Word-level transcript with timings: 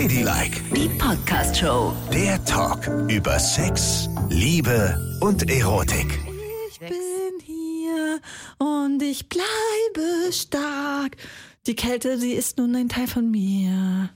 Ladylike, 0.00 0.60
Die 0.76 0.88
Podcast-Show. 0.90 1.92
der 2.12 2.44
Talk 2.44 2.86
über 3.10 3.36
Sex, 3.40 4.08
Liebe 4.28 4.96
und 5.20 5.50
Erotik. 5.50 6.20
Ich 6.70 6.78
bin 6.78 6.92
hier 7.44 8.20
und 8.58 9.02
ich 9.02 9.28
bleibe 9.28 10.32
stark. 10.32 11.16
Die 11.66 11.74
Kälte, 11.74 12.16
sie 12.16 12.30
ist 12.30 12.58
nun 12.58 12.76
ein 12.76 12.88
Teil 12.88 13.08
von 13.08 13.28
mir. 13.28 14.10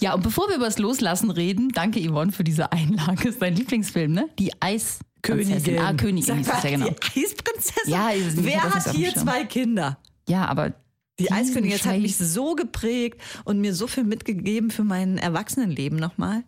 Ja, 0.00 0.14
und 0.14 0.22
bevor 0.22 0.48
wir 0.48 0.56
über 0.56 0.64
das 0.64 0.78
Loslassen 0.78 1.30
reden, 1.30 1.68
danke 1.74 2.00
Yvonne 2.00 2.32
für 2.32 2.42
diese 2.42 2.72
Einlage. 2.72 3.28
Ist 3.28 3.42
dein 3.42 3.54
Lieblingsfilm, 3.54 4.12
ne? 4.12 4.30
Die 4.38 4.52
Eiskönigin. 4.58 5.80
Ah, 5.80 5.92
Königin 5.92 6.44
Sag 6.44 6.46
mal, 6.46 6.70
ja 6.70 6.76
genau. 6.78 6.86
Die 7.14 7.20
Eisprinzessin. 7.26 7.92
Ja, 7.92 8.08
Wer 8.36 8.62
hat 8.62 8.90
hier 8.94 9.10
Schirm. 9.10 9.22
zwei 9.22 9.44
Kinder? 9.44 9.98
Ja, 10.26 10.46
aber 10.46 10.72
Die 11.18 11.24
diesen 11.24 11.36
Eiskönigin 11.36 11.84
hat 11.84 11.98
mich 12.00 12.16
so 12.16 12.54
geprägt 12.54 13.20
und 13.44 13.60
mir 13.60 13.74
so 13.74 13.86
viel 13.86 14.04
mitgegeben 14.04 14.70
für 14.70 14.84
mein 14.84 15.18
Erwachsenenleben 15.18 15.98
nochmal. 15.98 16.42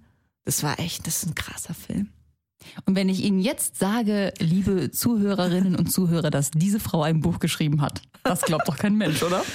Das 0.44 0.62
war 0.62 0.78
echt, 0.78 1.06
das 1.06 1.22
ist 1.22 1.28
ein 1.28 1.34
krasser 1.34 1.74
Film. 1.74 2.08
Und 2.86 2.96
wenn 2.96 3.08
ich 3.08 3.22
Ihnen 3.22 3.40
jetzt 3.40 3.78
sage, 3.78 4.32
liebe 4.38 4.90
Zuhörerinnen 4.90 5.76
und 5.76 5.92
Zuhörer, 5.92 6.30
dass 6.30 6.50
diese 6.50 6.80
Frau 6.80 7.02
ein 7.02 7.20
Buch 7.20 7.38
geschrieben 7.38 7.82
hat, 7.82 8.02
das 8.22 8.40
glaubt 8.42 8.66
doch 8.66 8.78
kein 8.78 8.96
Mensch, 8.96 9.22
oder? 9.22 9.42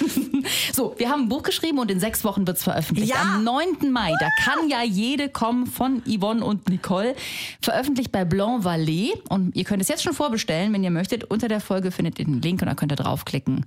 So, 0.72 0.94
wir 0.96 1.10
haben 1.10 1.24
ein 1.24 1.28
Buch 1.28 1.42
geschrieben 1.42 1.78
und 1.78 1.90
in 1.90 2.00
sechs 2.00 2.24
Wochen 2.24 2.46
wird 2.46 2.56
es 2.56 2.62
veröffentlicht. 2.62 3.10
Ja. 3.10 3.20
Am 3.20 3.44
9. 3.44 3.92
Mai, 3.92 4.14
da 4.18 4.28
kann 4.42 4.70
ja 4.70 4.82
jede 4.82 5.28
kommen 5.28 5.66
von 5.66 6.02
Yvonne 6.06 6.42
und 6.42 6.68
Nicole. 6.70 7.14
Veröffentlicht 7.60 8.10
bei 8.10 8.24
Blanc 8.24 8.64
Vallée. 8.64 9.10
Und 9.28 9.54
ihr 9.54 9.64
könnt 9.64 9.82
es 9.82 9.88
jetzt 9.88 10.02
schon 10.02 10.14
vorbestellen, 10.14 10.72
wenn 10.72 10.82
ihr 10.82 10.90
möchtet. 10.90 11.24
Unter 11.24 11.48
der 11.48 11.60
Folge 11.60 11.90
findet 11.90 12.18
ihr 12.18 12.24
den 12.24 12.40
Link 12.40 12.62
und 12.62 12.68
da 12.68 12.74
könnt 12.74 12.92
ihr 12.92 12.96
draufklicken 12.96 13.66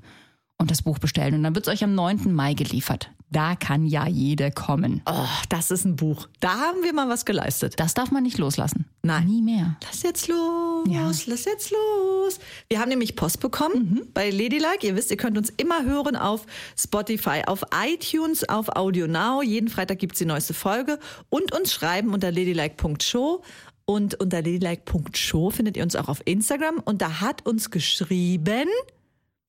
und 0.63 0.72
das 0.72 0.81
Buch 0.81 0.98
bestellen. 0.99 1.35
Und 1.35 1.44
dann 1.44 1.53
wird 1.55 1.67
es 1.67 1.73
euch 1.73 1.84
am 1.84 1.94
9. 1.95 2.34
Mai 2.34 2.53
geliefert. 2.55 3.12
Da 3.30 3.55
kann 3.55 3.85
ja 3.88 4.08
jede 4.08 4.52
kommen. 4.52 5.02
Oh, 5.08 5.26
das 5.49 5.72
ist 5.72 5.86
ein 5.86 5.95
Buch. 5.95 6.27
Da 6.39 6.49
haben 6.53 6.84
wir 6.84 6.94
mal 6.94 7.09
was 7.09 7.26
geleistet. 7.26 7.73
Das 7.78 7.95
darf 7.95 8.11
man 8.11 8.22
nicht 8.23 8.38
loslassen. 8.38 8.86
Nein. 9.02 9.25
Nie 9.25 9.41
mehr. 9.41 9.75
Lass 9.86 10.03
jetzt 10.03 10.28
los, 10.28 10.88
Ja. 10.88 11.08
lass 11.25 11.45
jetzt 11.45 11.72
los. 11.72 12.39
Wir 12.69 12.80
haben 12.80 12.89
nämlich 12.89 13.16
Post 13.16 13.39
bekommen 13.39 14.02
bei 14.14 14.30
Ladylike. 14.30 14.86
Ihr 14.86 14.95
wisst, 14.95 15.09
ihr 15.09 15.17
könnt 15.17 15.38
uns 15.38 15.50
immer 15.58 15.84
hören 15.84 16.16
auf 16.16 16.45
Spotify, 16.78 17.41
auf 17.47 17.64
iTunes, 17.86 18.47
auf 18.47 18.69
Audio 18.75 19.08
Now. 19.08 19.41
Jeden 19.41 19.67
Freitag 19.69 19.97
gibt's 20.00 20.19
die 20.19 20.25
neueste 20.25 20.53
Folge. 20.53 21.00
Und 21.30 21.53
uns 21.56 21.73
schreiben 21.73 22.14
unter 22.14 22.31
ladylike.show. 22.31 23.41
Und 23.86 24.14
unter 24.22 24.44
ladylike.show 24.44 25.50
findet 25.50 25.75
ihr 25.75 25.84
uns 25.84 25.95
auch 25.95 26.08
auf 26.08 26.22
Instagram. 26.25 26.80
Und 26.86 27.02
da 27.02 27.19
hat 27.19 27.45
uns 27.47 27.72
geschrieben 27.72 28.69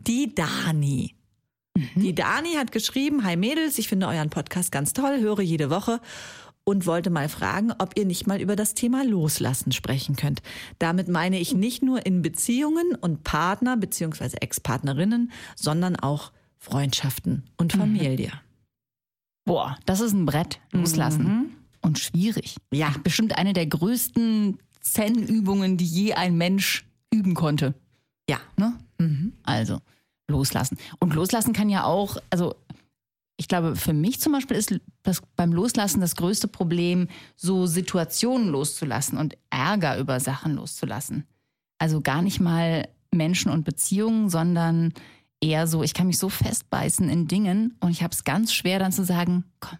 die 0.07 0.35
Dani. 0.35 1.15
Die 1.97 2.15
Dani 2.15 2.55
hat 2.55 2.71
geschrieben, 2.71 3.25
hi 3.25 3.37
Mädels, 3.37 3.79
ich 3.79 3.89
finde 3.89 4.07
euren 4.07 4.31
Podcast 4.31 4.71
ganz 4.71 4.93
toll, 4.93 5.21
höre 5.21 5.41
jede 5.41 5.71
Woche 5.71 6.01
und 6.63 6.87
wollte 6.87 7.11
mal 7.11 7.29
fragen, 7.29 7.73
ob 7.79 7.99
ihr 7.99 8.07
nicht 8.07 8.27
mal 8.27 8.41
über 8.41 8.55
das 8.55 8.75
Thema 8.75 9.05
Loslassen 9.05 9.73
sprechen 9.73 10.15
könnt. 10.15 10.41
Damit 10.79 11.09
meine 11.09 11.39
ich 11.39 11.53
nicht 11.53 11.83
nur 11.83 12.07
in 12.07 12.23
Beziehungen 12.23 12.95
und 13.01 13.25
Partner 13.25 13.77
bzw. 13.77 14.37
Ex-Partnerinnen, 14.41 15.33
sondern 15.57 15.97
auch 15.97 16.33
Freundschaften 16.59 17.45
und 17.57 17.73
Familie. 17.73 18.33
Boah, 19.45 19.77
das 19.85 20.01
ist 20.01 20.13
ein 20.13 20.27
Brett. 20.27 20.61
Loslassen. 20.71 21.57
Und 21.83 21.99
schwierig. 21.99 22.57
Ja. 22.73 22.95
Bestimmt 23.03 23.37
eine 23.37 23.53
der 23.53 23.67
größten 23.67 24.59
Zen-Übungen, 24.81 25.77
die 25.77 25.85
je 25.85 26.15
ein 26.15 26.37
Mensch 26.37 26.87
üben 27.13 27.35
konnte. 27.35 27.75
Ja. 28.29 28.39
Ne? 28.57 28.79
Also, 29.43 29.81
loslassen. 30.29 30.79
Und 30.99 31.15
loslassen 31.15 31.53
kann 31.53 31.69
ja 31.69 31.85
auch, 31.85 32.17
also 32.31 32.55
ich 33.37 33.49
glaube, 33.49 33.77
für 33.77 33.93
mich 33.93 34.21
zum 34.21 34.33
Beispiel 34.33 34.57
ist 34.57 34.79
das 35.03 35.23
beim 35.37 35.53
Loslassen 35.53 36.01
das 36.01 36.17
größte 36.17 36.49
Problem, 36.49 37.09
so 37.37 37.67
Situationen 37.67 38.49
loszulassen 38.49 39.19
und 39.19 39.37
Ärger 39.51 39.99
über 39.99 40.21
Sachen 40.21 40.55
loszulassen. 40.55 41.27
Also 41.79 42.01
gar 42.01 42.23
nicht 42.23 42.41
mal 42.41 42.89
Menschen 43.11 43.51
und 43.51 43.65
Beziehungen, 43.65 44.31
sondern 44.31 44.93
eher 45.41 45.67
so, 45.67 45.83
ich 45.83 45.95
kann 45.95 46.07
mich 46.07 46.19
so 46.19 46.29
festbeißen 46.29 47.09
in 47.09 47.27
Dingen 47.27 47.77
und 47.81 47.91
ich 47.91 48.03
habe 48.03 48.13
es 48.13 48.25
ganz 48.25 48.53
schwer 48.53 48.79
dann 48.79 48.93
zu 48.93 49.05
sagen, 49.05 49.45
komm, 49.61 49.79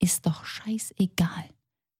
ist 0.00 0.26
doch 0.26 0.44
scheißegal. 0.44 1.48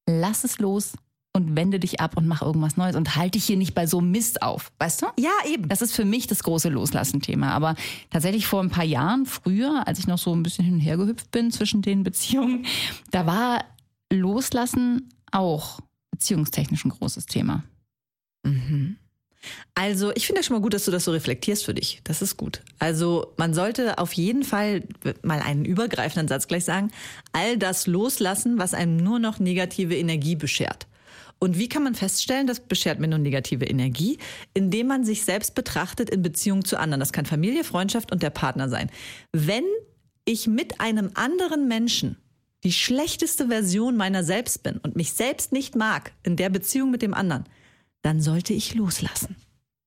Lass 0.06 0.44
es 0.44 0.58
los 0.58 0.92
und 1.34 1.56
wende 1.56 1.80
dich 1.80 2.00
ab 2.00 2.16
und 2.16 2.26
mach 2.26 2.42
irgendwas 2.42 2.76
Neues 2.76 2.94
und 2.94 3.16
halte 3.16 3.32
dich 3.32 3.44
hier 3.44 3.56
nicht 3.56 3.74
bei 3.74 3.86
so 3.86 4.00
Mist 4.00 4.42
auf, 4.42 4.70
weißt 4.78 5.02
du? 5.02 5.06
Ja, 5.18 5.30
eben. 5.46 5.68
Das 5.68 5.80
ist 5.80 5.94
für 5.94 6.04
mich 6.04 6.26
das 6.26 6.42
große 6.42 6.68
Loslassen-Thema. 6.68 7.52
Aber 7.52 7.74
tatsächlich 8.10 8.46
vor 8.46 8.62
ein 8.62 8.70
paar 8.70 8.84
Jahren, 8.84 9.24
früher, 9.24 9.86
als 9.86 9.98
ich 9.98 10.06
noch 10.06 10.18
so 10.18 10.34
ein 10.34 10.42
bisschen 10.42 10.64
hin 10.64 10.74
und 10.74 10.80
her 10.80 10.96
gehüpft 10.96 11.30
bin 11.30 11.50
zwischen 11.50 11.80
den 11.80 12.02
Beziehungen, 12.02 12.66
da 13.10 13.26
war 13.26 13.64
Loslassen 14.12 15.08
auch 15.30 15.80
beziehungstechnisch 16.10 16.84
ein 16.84 16.90
großes 16.90 17.24
Thema. 17.26 17.64
Also, 19.74 20.12
ich 20.14 20.26
finde 20.26 20.40
ja 20.40 20.44
schon 20.44 20.56
mal 20.56 20.62
gut, 20.62 20.74
dass 20.74 20.84
du 20.84 20.90
das 20.90 21.04
so 21.04 21.12
reflektierst 21.12 21.64
für 21.64 21.74
dich. 21.74 22.00
Das 22.04 22.20
ist 22.20 22.36
gut. 22.36 22.62
Also, 22.78 23.32
man 23.38 23.54
sollte 23.54 23.98
auf 23.98 24.12
jeden 24.12 24.44
Fall 24.44 24.84
mal 25.22 25.40
einen 25.40 25.64
übergreifenden 25.64 26.28
Satz 26.28 26.46
gleich 26.46 26.64
sagen, 26.64 26.90
all 27.32 27.56
das 27.56 27.86
loslassen, 27.86 28.58
was 28.58 28.74
einem 28.74 28.98
nur 28.98 29.18
noch 29.18 29.38
negative 29.38 29.96
Energie 29.96 30.36
beschert. 30.36 30.86
Und 31.42 31.58
wie 31.58 31.68
kann 31.68 31.82
man 31.82 31.96
feststellen, 31.96 32.46
das 32.46 32.60
beschert 32.60 33.00
mir 33.00 33.08
nur 33.08 33.18
negative 33.18 33.64
Energie? 33.64 34.18
Indem 34.54 34.86
man 34.86 35.04
sich 35.04 35.24
selbst 35.24 35.56
betrachtet 35.56 36.08
in 36.08 36.22
Beziehung 36.22 36.64
zu 36.64 36.78
anderen. 36.78 37.00
Das 37.00 37.12
kann 37.12 37.26
Familie, 37.26 37.64
Freundschaft 37.64 38.12
und 38.12 38.22
der 38.22 38.30
Partner 38.30 38.68
sein. 38.68 38.90
Wenn 39.32 39.64
ich 40.24 40.46
mit 40.46 40.80
einem 40.80 41.10
anderen 41.14 41.66
Menschen 41.66 42.16
die 42.62 42.72
schlechteste 42.72 43.48
Version 43.48 43.96
meiner 43.96 44.22
selbst 44.22 44.62
bin 44.62 44.76
und 44.76 44.94
mich 44.94 45.14
selbst 45.14 45.50
nicht 45.50 45.74
mag 45.74 46.12
in 46.22 46.36
der 46.36 46.48
Beziehung 46.48 46.92
mit 46.92 47.02
dem 47.02 47.12
anderen, 47.12 47.42
dann 48.02 48.20
sollte 48.20 48.52
ich 48.52 48.76
loslassen. 48.76 49.34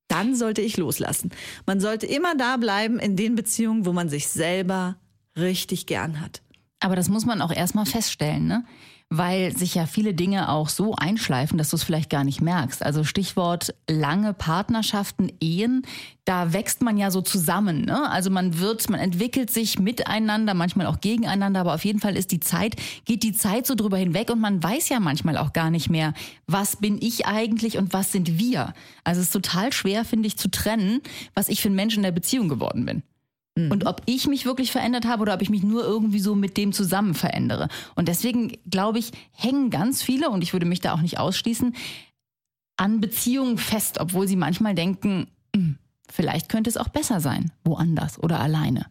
Dann 0.09 0.35
sollte 0.35 0.61
ich 0.61 0.75
loslassen. 0.75 1.31
Man 1.66 1.79
sollte 1.79 2.05
immer 2.05 2.35
da 2.35 2.57
bleiben 2.57 2.99
in 2.99 3.16
den 3.16 3.35
Beziehungen, 3.35 3.85
wo 3.85 3.93
man 3.93 4.09
sich 4.09 4.27
selber 4.27 4.97
richtig 5.37 5.85
gern 5.85 6.19
hat. 6.19 6.41
Aber 6.81 6.97
das 6.97 7.07
muss 7.07 7.25
man 7.25 7.41
auch 7.41 7.53
erstmal 7.53 7.85
feststellen, 7.85 8.45
ne? 8.45 8.66
Weil 9.09 9.55
sich 9.55 9.75
ja 9.75 9.85
viele 9.85 10.16
Dinge 10.16 10.49
auch 10.49 10.67
so 10.67 10.95
einschleifen, 10.95 11.59
dass 11.59 11.69
du 11.69 11.75
es 11.75 11.83
vielleicht 11.83 12.09
gar 12.09 12.23
nicht 12.23 12.41
merkst. 12.41 12.83
Also 12.83 13.03
Stichwort 13.03 13.75
lange 13.88 14.33
Partnerschaften, 14.33 15.31
Ehen, 15.39 15.83
da 16.25 16.53
wächst 16.53 16.81
man 16.81 16.97
ja 16.97 17.11
so 17.11 17.21
zusammen. 17.21 17.85
Ne? 17.85 18.09
Also 18.09 18.31
man 18.31 18.59
wird, 18.59 18.89
man 18.89 18.99
entwickelt 18.99 19.51
sich 19.51 19.77
miteinander, 19.77 20.55
manchmal 20.55 20.88
auch 20.88 20.99
gegeneinander, 21.01 21.59
aber 21.59 21.75
auf 21.75 21.85
jeden 21.85 21.99
Fall 21.99 22.17
ist 22.17 22.31
die 22.31 22.39
Zeit, 22.39 22.75
geht 23.05 23.21
die 23.21 23.33
Zeit 23.33 23.67
so 23.67 23.75
drüber 23.75 23.97
hinweg 23.97 24.31
und 24.31 24.39
man 24.39 24.61
weiß 24.61 24.89
ja 24.89 24.99
manchmal 24.99 25.37
auch 25.37 25.53
gar 25.53 25.69
nicht 25.69 25.89
mehr, 25.89 26.13
was 26.47 26.77
bin 26.77 26.97
ich 26.99 27.27
eigentlich 27.27 27.77
und 27.77 27.93
was 27.93 28.11
sind 28.11 28.39
wir. 28.39 28.73
Also 29.03 29.22
es 29.22 29.27
ist 29.27 29.33
total 29.33 29.72
schwer, 29.72 30.03
finde 30.03 30.27
ich, 30.27 30.37
zu 30.37 30.49
trennen, 30.49 31.01
was 31.35 31.47
ich 31.47 31.61
für 31.61 31.69
ein 31.69 31.75
Mensch 31.75 31.95
in 31.95 32.03
der 32.03 32.11
Beziehung 32.11 32.49
geworden 32.49 32.85
bin. 32.87 33.03
Und 33.57 33.85
ob 33.85 34.01
ich 34.05 34.27
mich 34.27 34.45
wirklich 34.45 34.71
verändert 34.73 35.05
habe 35.05 35.21
oder 35.21 35.33
ob 35.33 35.41
ich 35.41 35.49
mich 35.49 35.63
nur 35.63 35.83
irgendwie 35.85 36.19
so 36.19 36.35
mit 36.35 36.57
dem 36.57 36.73
zusammen 36.73 37.13
verändere. 37.13 37.69
Und 37.95 38.09
deswegen, 38.09 38.57
glaube 38.69 38.99
ich, 38.99 39.11
hängen 39.31 39.69
ganz 39.69 40.03
viele, 40.03 40.29
und 40.29 40.41
ich 40.43 40.51
würde 40.51 40.66
mich 40.66 40.81
da 40.81 40.93
auch 40.93 40.99
nicht 41.01 41.19
ausschließen, 41.19 41.73
an 42.75 42.99
Beziehungen 42.99 43.57
fest, 43.57 43.99
obwohl 44.01 44.27
sie 44.27 44.35
manchmal 44.35 44.75
denken, 44.75 45.27
"Hm, 45.55 45.77
vielleicht 46.11 46.49
könnte 46.49 46.69
es 46.69 46.75
auch 46.75 46.89
besser 46.89 47.21
sein, 47.21 47.51
woanders 47.63 48.21
oder 48.21 48.41
alleine. 48.41 48.88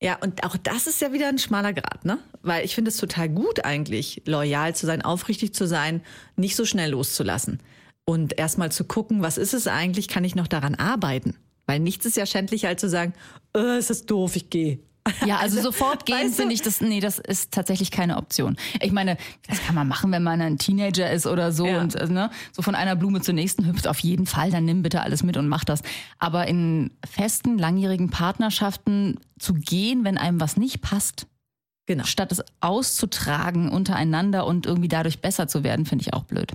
Ja, 0.00 0.16
und 0.22 0.42
auch 0.44 0.56
das 0.56 0.86
ist 0.86 1.02
ja 1.02 1.12
wieder 1.12 1.28
ein 1.28 1.38
schmaler 1.38 1.74
Grad, 1.74 2.04
ne? 2.06 2.18
Weil 2.40 2.64
ich 2.64 2.74
finde 2.74 2.90
es 2.90 2.96
total 2.96 3.28
gut 3.28 3.64
eigentlich, 3.64 4.22
loyal 4.26 4.74
zu 4.74 4.86
sein, 4.86 5.02
aufrichtig 5.02 5.52
zu 5.52 5.66
sein, 5.66 6.00
nicht 6.36 6.56
so 6.56 6.64
schnell 6.64 6.90
loszulassen. 6.92 7.58
Und 8.06 8.38
erstmal 8.38 8.72
zu 8.72 8.84
gucken, 8.84 9.20
was 9.20 9.36
ist 9.36 9.52
es 9.52 9.66
eigentlich, 9.66 10.08
kann 10.08 10.24
ich 10.24 10.34
noch 10.34 10.46
daran 10.46 10.76
arbeiten? 10.76 11.34
Weil 11.68 11.80
nichts 11.80 12.06
ist 12.06 12.16
ja 12.16 12.24
schändlicher, 12.26 12.68
als 12.68 12.80
zu 12.80 12.88
sagen, 12.88 13.12
äh, 13.54 13.76
es 13.76 13.90
ist 13.90 14.10
doof, 14.10 14.34
ich 14.36 14.48
gehe. 14.50 14.78
Ja, 15.26 15.36
also 15.36 15.60
sofort 15.62 16.06
gehen 16.06 16.16
Weißt 16.16 16.30
du? 16.38 16.42
finde 16.42 16.54
ich 16.54 16.62
das, 16.62 16.80
nee, 16.80 17.00
das 17.00 17.18
ist 17.18 17.52
tatsächlich 17.52 17.90
keine 17.90 18.16
Option. 18.16 18.56
Ich 18.80 18.90
meine, 18.90 19.16
das 19.46 19.60
kann 19.62 19.74
man 19.74 19.86
machen, 19.86 20.10
wenn 20.10 20.22
man 20.22 20.40
ein 20.40 20.56
Teenager 20.58 21.10
ist 21.12 21.26
oder 21.26 21.52
so 21.52 21.66
Ja. 21.66 21.80
und 21.82 21.94
äh, 21.94 22.06
ne, 22.08 22.30
so 22.52 22.62
von 22.62 22.74
einer 22.74 22.96
Blume 22.96 23.20
zur 23.20 23.34
nächsten 23.34 23.66
hüpft, 23.66 23.86
auf 23.86 23.98
jeden 24.00 24.24
Fall, 24.26 24.50
dann 24.50 24.64
nimm 24.64 24.82
bitte 24.82 25.02
alles 25.02 25.22
mit 25.22 25.36
und 25.36 25.46
mach 25.48 25.64
das. 25.64 25.82
Aber 26.18 26.46
in 26.46 26.90
festen, 27.06 27.58
langjährigen 27.58 28.08
Partnerschaften 28.10 29.18
zu 29.38 29.52
gehen, 29.54 30.04
wenn 30.04 30.16
einem 30.18 30.40
was 30.40 30.56
nicht 30.56 30.80
passt, 30.80 31.26
Genau. 31.86 32.04
statt 32.04 32.32
es 32.32 32.42
auszutragen 32.60 33.68
untereinander 33.70 34.46
und 34.46 34.66
irgendwie 34.66 34.88
dadurch 34.88 35.20
besser 35.20 35.48
zu 35.48 35.64
werden, 35.64 35.86
finde 35.86 36.02
ich 36.06 36.12
auch 36.14 36.24
blöd. 36.24 36.52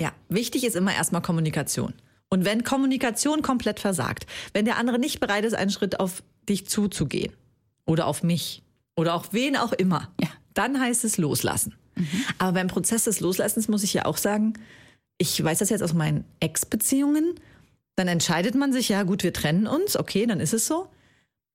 Ja, 0.00 0.12
wichtig 0.28 0.64
ist 0.64 0.74
immer 0.76 0.94
erstmal 0.94 1.22
Kommunikation. 1.22 1.94
Und 2.34 2.44
wenn 2.44 2.64
Kommunikation 2.64 3.42
komplett 3.42 3.78
versagt, 3.78 4.26
wenn 4.54 4.64
der 4.64 4.76
andere 4.76 4.98
nicht 4.98 5.20
bereit 5.20 5.44
ist, 5.44 5.54
einen 5.54 5.70
Schritt 5.70 6.00
auf 6.00 6.24
dich 6.48 6.66
zuzugehen 6.66 7.32
oder 7.86 8.08
auf 8.08 8.24
mich 8.24 8.64
oder 8.96 9.14
auf 9.14 9.32
wen 9.32 9.56
auch 9.56 9.72
immer, 9.72 10.12
Ja. 10.20 10.26
dann 10.52 10.80
heißt 10.80 11.04
es 11.04 11.16
loslassen. 11.16 11.76
Aber 12.38 12.50
beim 12.54 12.66
Prozess 12.66 13.04
des 13.04 13.20
Loslassens 13.20 13.68
muss 13.68 13.84
ich 13.84 13.94
ja 13.94 14.04
auch 14.06 14.16
sagen, 14.16 14.54
ich 15.16 15.42
weiß 15.44 15.60
das 15.60 15.70
jetzt 15.70 15.82
aus 15.82 15.92
meinen 15.94 16.24
Ex-Beziehungen, 16.40 17.38
dann 17.94 18.08
entscheidet 18.08 18.56
man 18.56 18.72
sich, 18.72 18.88
ja 18.88 19.04
gut, 19.04 19.22
wir 19.22 19.32
trennen 19.32 19.68
uns, 19.68 19.96
okay, 19.96 20.26
dann 20.26 20.40
ist 20.40 20.54
es 20.54 20.66
so. 20.66 20.88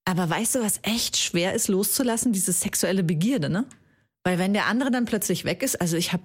Aber 0.05 0.29
weißt 0.29 0.55
du, 0.55 0.61
was 0.61 0.79
echt 0.83 1.17
schwer 1.17 1.55
ist 1.55 1.67
loszulassen? 1.67 2.31
Diese 2.31 2.53
sexuelle 2.53 3.03
Begierde, 3.03 3.49
ne? 3.49 3.65
Weil 4.23 4.39
wenn 4.39 4.53
der 4.53 4.67
andere 4.67 4.91
dann 4.91 5.03
plötzlich 5.03 5.43
weg 5.43 5.61
ist, 5.61 5.81
also 5.81 5.97
ich 5.97 6.13
habe 6.13 6.23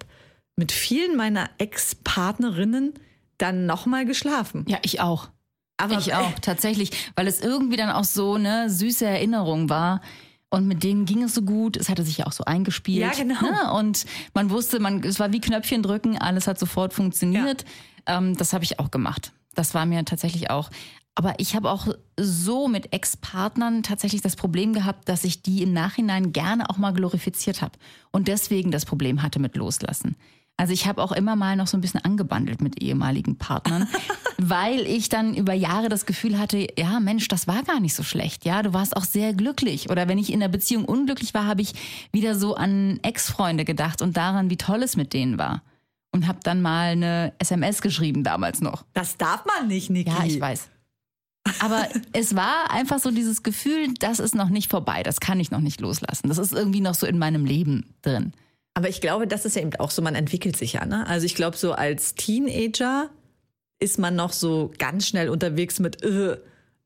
mit 0.54 0.70
vielen 0.70 1.16
meiner 1.16 1.50
Ex-Partnerinnen 1.58 2.94
dann 3.38 3.66
nochmal 3.66 4.04
geschlafen. 4.04 4.64
Ja, 4.68 4.78
ich 4.82 5.00
auch. 5.00 5.28
Aber 5.76 5.98
ich 5.98 6.14
auch, 6.14 6.32
tatsächlich. 6.42 6.90
Weil 7.16 7.26
es 7.26 7.40
irgendwie 7.40 7.76
dann 7.76 7.90
auch 7.90 8.04
so 8.04 8.34
eine 8.34 8.70
süße 8.70 9.04
Erinnerung 9.04 9.68
war. 9.68 10.00
Und 10.50 10.68
mit 10.68 10.84
denen 10.84 11.04
ging 11.04 11.24
es 11.24 11.34
so 11.34 11.42
gut. 11.42 11.76
Es 11.76 11.88
hatte 11.88 12.04
sich 12.04 12.18
ja 12.18 12.26
auch 12.26 12.32
so 12.32 12.44
eingespielt. 12.44 13.00
Ja, 13.00 13.10
genau. 13.10 13.40
Ne? 13.40 13.72
Und 13.72 14.06
man 14.34 14.50
wusste, 14.50 14.78
man, 14.78 15.02
es 15.02 15.18
war 15.18 15.32
wie 15.32 15.40
Knöpfchen 15.40 15.82
drücken, 15.82 16.16
alles 16.16 16.46
hat 16.46 16.60
sofort 16.60 16.94
funktioniert. 16.94 17.64
Ähm, 18.06 18.36
das 18.36 18.52
habe 18.52 18.62
ich 18.62 18.78
auch 18.78 18.92
gemacht. 18.92 19.32
Das 19.54 19.74
war 19.74 19.84
mir 19.84 20.04
tatsächlich 20.04 20.50
auch. 20.50 20.70
Aber 21.16 21.34
ich 21.38 21.54
habe 21.54 21.70
auch 21.70 21.88
so 22.18 22.68
mit 22.68 22.92
Ex-Partnern 22.92 23.82
tatsächlich 23.82 24.20
das 24.20 24.36
Problem 24.36 24.72
gehabt, 24.72 25.08
dass 25.08 25.24
ich 25.24 25.42
die 25.42 25.62
im 25.62 25.72
Nachhinein 25.72 26.32
gerne 26.32 26.68
auch 26.70 26.76
mal 26.76 26.92
glorifiziert 26.92 27.62
habe. 27.62 27.78
Und 28.10 28.28
deswegen 28.28 28.70
das 28.72 28.84
Problem 28.84 29.22
hatte 29.22 29.38
mit 29.38 29.56
Loslassen. 29.56 30.16
Also 30.56 30.72
ich 30.72 30.86
habe 30.86 31.02
auch 31.02 31.10
immer 31.10 31.34
mal 31.34 31.56
noch 31.56 31.66
so 31.66 31.76
ein 31.76 31.80
bisschen 31.80 32.04
angebandelt 32.04 32.60
mit 32.60 32.80
ehemaligen 32.80 33.36
Partnern, 33.36 33.88
weil 34.38 34.80
ich 34.80 35.08
dann 35.08 35.34
über 35.34 35.52
Jahre 35.52 35.88
das 35.88 36.06
Gefühl 36.06 36.38
hatte, 36.38 36.68
ja 36.78 37.00
Mensch, 37.00 37.26
das 37.26 37.48
war 37.48 37.64
gar 37.64 37.80
nicht 37.80 37.94
so 37.94 38.04
schlecht, 38.04 38.44
ja, 38.44 38.62
du 38.62 38.72
warst 38.72 38.96
auch 38.96 39.04
sehr 39.04 39.34
glücklich. 39.34 39.90
Oder 39.90 40.06
wenn 40.06 40.18
ich 40.18 40.32
in 40.32 40.40
der 40.40 40.48
Beziehung 40.48 40.84
unglücklich 40.84 41.34
war, 41.34 41.46
habe 41.46 41.62
ich 41.62 41.72
wieder 42.12 42.36
so 42.36 42.54
an 42.54 43.00
Ex-Freunde 43.02 43.64
gedacht 43.64 44.00
und 44.00 44.16
daran, 44.16 44.48
wie 44.48 44.56
toll 44.56 44.82
es 44.82 44.96
mit 44.96 45.12
denen 45.12 45.38
war. 45.38 45.62
Und 46.12 46.28
habe 46.28 46.38
dann 46.44 46.62
mal 46.62 46.92
eine 46.92 47.32
SMS 47.40 47.82
geschrieben 47.82 48.22
damals 48.22 48.60
noch. 48.60 48.84
Das 48.92 49.16
darf 49.16 49.44
man 49.46 49.66
nicht, 49.66 49.90
Niki. 49.90 50.10
Ja, 50.10 50.24
ich 50.24 50.40
weiß. 50.40 50.68
Aber 51.58 51.88
es 52.12 52.36
war 52.36 52.70
einfach 52.70 53.00
so 53.00 53.10
dieses 53.10 53.42
Gefühl, 53.42 53.92
das 53.94 54.20
ist 54.20 54.36
noch 54.36 54.48
nicht 54.48 54.70
vorbei, 54.70 55.02
das 55.02 55.18
kann 55.18 55.40
ich 55.40 55.50
noch 55.50 55.60
nicht 55.60 55.80
loslassen. 55.80 56.28
Das 56.28 56.38
ist 56.38 56.52
irgendwie 56.52 56.80
noch 56.80 56.94
so 56.94 57.06
in 57.06 57.18
meinem 57.18 57.44
Leben 57.44 57.94
drin. 58.02 58.32
Aber 58.74 58.88
ich 58.88 59.00
glaube, 59.00 59.26
das 59.26 59.44
ist 59.44 59.56
ja 59.56 59.62
eben 59.62 59.74
auch 59.76 59.90
so, 59.90 60.02
man 60.02 60.14
entwickelt 60.16 60.56
sich 60.56 60.74
ja. 60.74 60.84
Ne? 60.84 61.06
Also 61.06 61.26
ich 61.26 61.34
glaube, 61.34 61.56
so 61.56 61.72
als 61.72 62.14
Teenager 62.14 63.08
ist 63.80 63.98
man 63.98 64.16
noch 64.16 64.32
so 64.32 64.72
ganz 64.78 65.06
schnell 65.06 65.28
unterwegs 65.28 65.78
mit, 65.78 66.02
äh, 66.02 66.38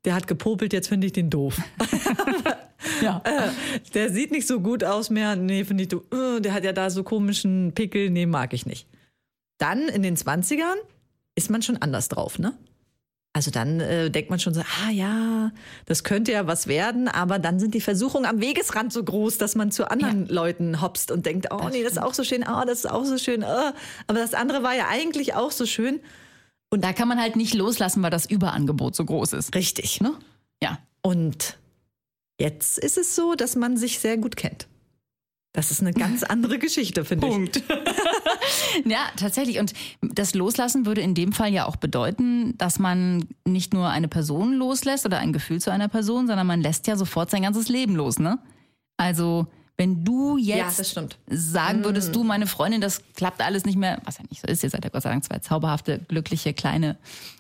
der 0.05 0.15
hat 0.15 0.27
gepopelt, 0.27 0.73
jetzt 0.73 0.89
finde 0.89 1.07
ich 1.07 1.13
den 1.13 1.31
doof. 1.31 1.59
Ja. 3.03 3.23
Äh, 3.25 3.51
der 3.95 4.11
sieht 4.11 4.31
nicht 4.31 4.47
so 4.47 4.61
gut 4.61 4.85
aus 4.85 5.11
mehr, 5.11 5.37
nee, 5.37 5.65
finde 5.65 5.83
ich, 5.83 5.89
du, 5.89 6.03
äh, 6.13 6.41
der 6.41 6.53
hat 6.53 6.65
ja 6.65 6.73
da 6.73 6.91
so 6.91 7.03
komischen 7.03 7.73
Pickel, 7.75 8.11
nee, 8.11 8.27
mag 8.27 8.53
ich 8.53 8.67
nicht. 8.67 8.87
Dann 9.59 9.89
in 9.89 10.03
den 10.03 10.17
20ern 10.17 10.77
ist 11.35 11.51
man 11.51 11.63
schon 11.63 11.77
anders 11.79 12.09
drauf, 12.09 12.39
ne? 12.39 12.57
Also 13.39 13.53
dann 13.53 13.79
äh, 13.79 14.11
denkt 14.11 14.31
man 14.31 14.41
schon 14.41 14.53
so, 14.53 14.63
ah 14.63 14.91
ja, 14.91 15.53
das 15.87 16.03
könnte 16.03 16.33
ja 16.33 16.49
was 16.49 16.67
werden, 16.67 17.07
aber 17.07 17.39
dann 17.39 17.61
sind 17.61 17.73
die 17.73 17.81
Versuchungen 17.81 18.27
am 18.27 18.41
Wegesrand 18.41 18.93
so 18.93 19.05
groß, 19.05 19.39
dass 19.39 19.55
man 19.55 19.71
zu 19.71 19.89
anderen 19.89 20.27
Leuten 20.27 20.81
hopst 20.81 21.13
und 21.13 21.25
denkt, 21.25 21.47
oh 21.53 21.69
nee, 21.71 21.85
das 21.85 21.93
ist 21.93 22.03
auch 22.03 22.15
so 22.15 22.25
schön, 22.25 22.43
oh, 22.43 22.65
das 22.67 22.81
ist 22.81 22.91
auch 22.91 23.05
so 23.05 23.17
schön, 23.17 23.45
oh. 23.45 23.71
aber 24.09 24.19
das 24.19 24.35
andere 24.35 24.65
war 24.65 24.75
ja 24.75 24.89
eigentlich 24.89 25.35
auch 25.35 25.53
so 25.53 25.67
schön. 25.67 26.01
Und 26.69 26.83
da 26.83 26.93
kann 26.93 27.07
man 27.07 27.21
halt 27.21 27.37
nicht 27.37 27.55
loslassen, 27.55 28.03
weil 28.03 28.11
das 28.11 28.27
Überangebot 28.27 28.97
so 28.97 29.05
groß 29.05 29.35
ist. 29.35 29.55
Richtig, 29.55 30.01
ne? 30.01 30.15
Ja. 30.61 30.81
Und 31.03 31.59
jetzt 32.41 32.77
ist 32.77 32.99
es 32.99 33.15
so, 33.15 33.37
dass 33.37 33.55
man 33.55 33.77
sich 33.77 34.01
sehr 34.01 34.17
gut 34.17 34.35
kennt. 34.35 34.67
Das 35.59 35.73
ist 35.73 35.81
eine 35.81 35.93
ganz 35.93 36.23
andere 36.23 36.61
Geschichte, 36.61 37.05
finde 37.05 37.27
ich. 37.27 37.33
Punkt. 37.33 37.63
ja, 38.85 39.01
tatsächlich. 39.17 39.59
Und 39.59 39.73
das 40.01 40.37
Loslassen 40.37 40.87
würde 40.87 41.01
in 41.01 41.17
dem 41.17 41.33
Fall 41.33 41.53
ja 41.53 41.67
auch 41.67 41.75
bedeuten, 41.75 42.57
dass 42.59 42.79
man 42.79 43.27
nicht 43.45 43.75
nur 43.75 43.89
eine 43.89 44.07
Person 44.07 44.53
loslässt 44.53 45.05
oder 45.05 45.19
ein 45.19 45.33
Gefühl 45.33 45.61
zu 45.61 45.73
einer 45.73 45.89
Person, 45.89 46.29
sondern 46.29 46.47
man 46.47 46.61
lässt 46.61 46.87
ja 46.87 46.95
sofort 46.95 47.33
sein 47.33 47.43
ganzes 47.43 47.69
Leben 47.69 47.97
los, 47.97 48.21
ne? 48.21 48.39
Also, 48.99 49.49
wenn 49.79 50.05
du 50.05 50.37
Ja, 50.37 50.57
jetzt 50.57 50.91
stimmt. 50.91 51.17
sagen 51.29 51.85
würdest, 51.85 52.15
du, 52.15 52.25
meine 52.25 52.47
Freundin, 52.49 52.81
das 52.81 53.01
klappt 53.15 53.41
alles 53.41 53.65
nicht 53.65 53.79
mehr, 53.79 54.01
was 54.05 54.19
ja 54.19 54.25
nicht 54.29 54.43
so 54.43 54.49
ist, 54.49 54.63
ihr 54.65 54.71
seid 54.71 54.85
ja 54.85 54.91
Gott 54.91 55.03
sei 55.05 55.11
Dank 55.11 55.25
zwei 55.25 55.39
zauberhafte, 55.39 56.01
glückliche, 56.09 56.53
kleine 56.53 56.97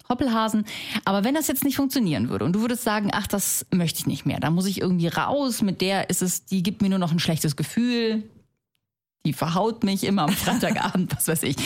Hoppelhasen. 0.08 0.64
Aber 1.04 1.24
wenn 1.24 1.34
das 1.34 1.48
jetzt 1.48 1.64
nicht 1.64 1.76
funktionieren 1.76 2.28
würde 2.30 2.44
und 2.44 2.52
du 2.54 2.60
würdest 2.60 2.84
sagen, 2.84 3.10
ach, 3.12 3.26
das 3.26 3.66
möchte 3.72 3.98
ich 3.98 4.06
nicht 4.06 4.24
mehr, 4.24 4.38
da 4.40 4.50
muss 4.50 4.66
ich 4.66 4.80
irgendwie 4.80 5.08
raus, 5.08 5.62
mit 5.62 5.80
der 5.80 6.08
ist 6.10 6.22
es, 6.22 6.44
die 6.46 6.62
gibt 6.62 6.80
mir 6.80 6.88
nur 6.88 7.00
noch 7.00 7.12
ein 7.12 7.18
schlechtes 7.18 7.56
Gefühl, 7.56 8.22
die 9.26 9.32
verhaut 9.32 9.82
mich 9.82 10.04
immer 10.04 10.22
am 10.22 10.32
Freitagabend, 10.32 11.12
was 11.16 11.26
weiß 11.26 11.42
ich. 11.42 11.56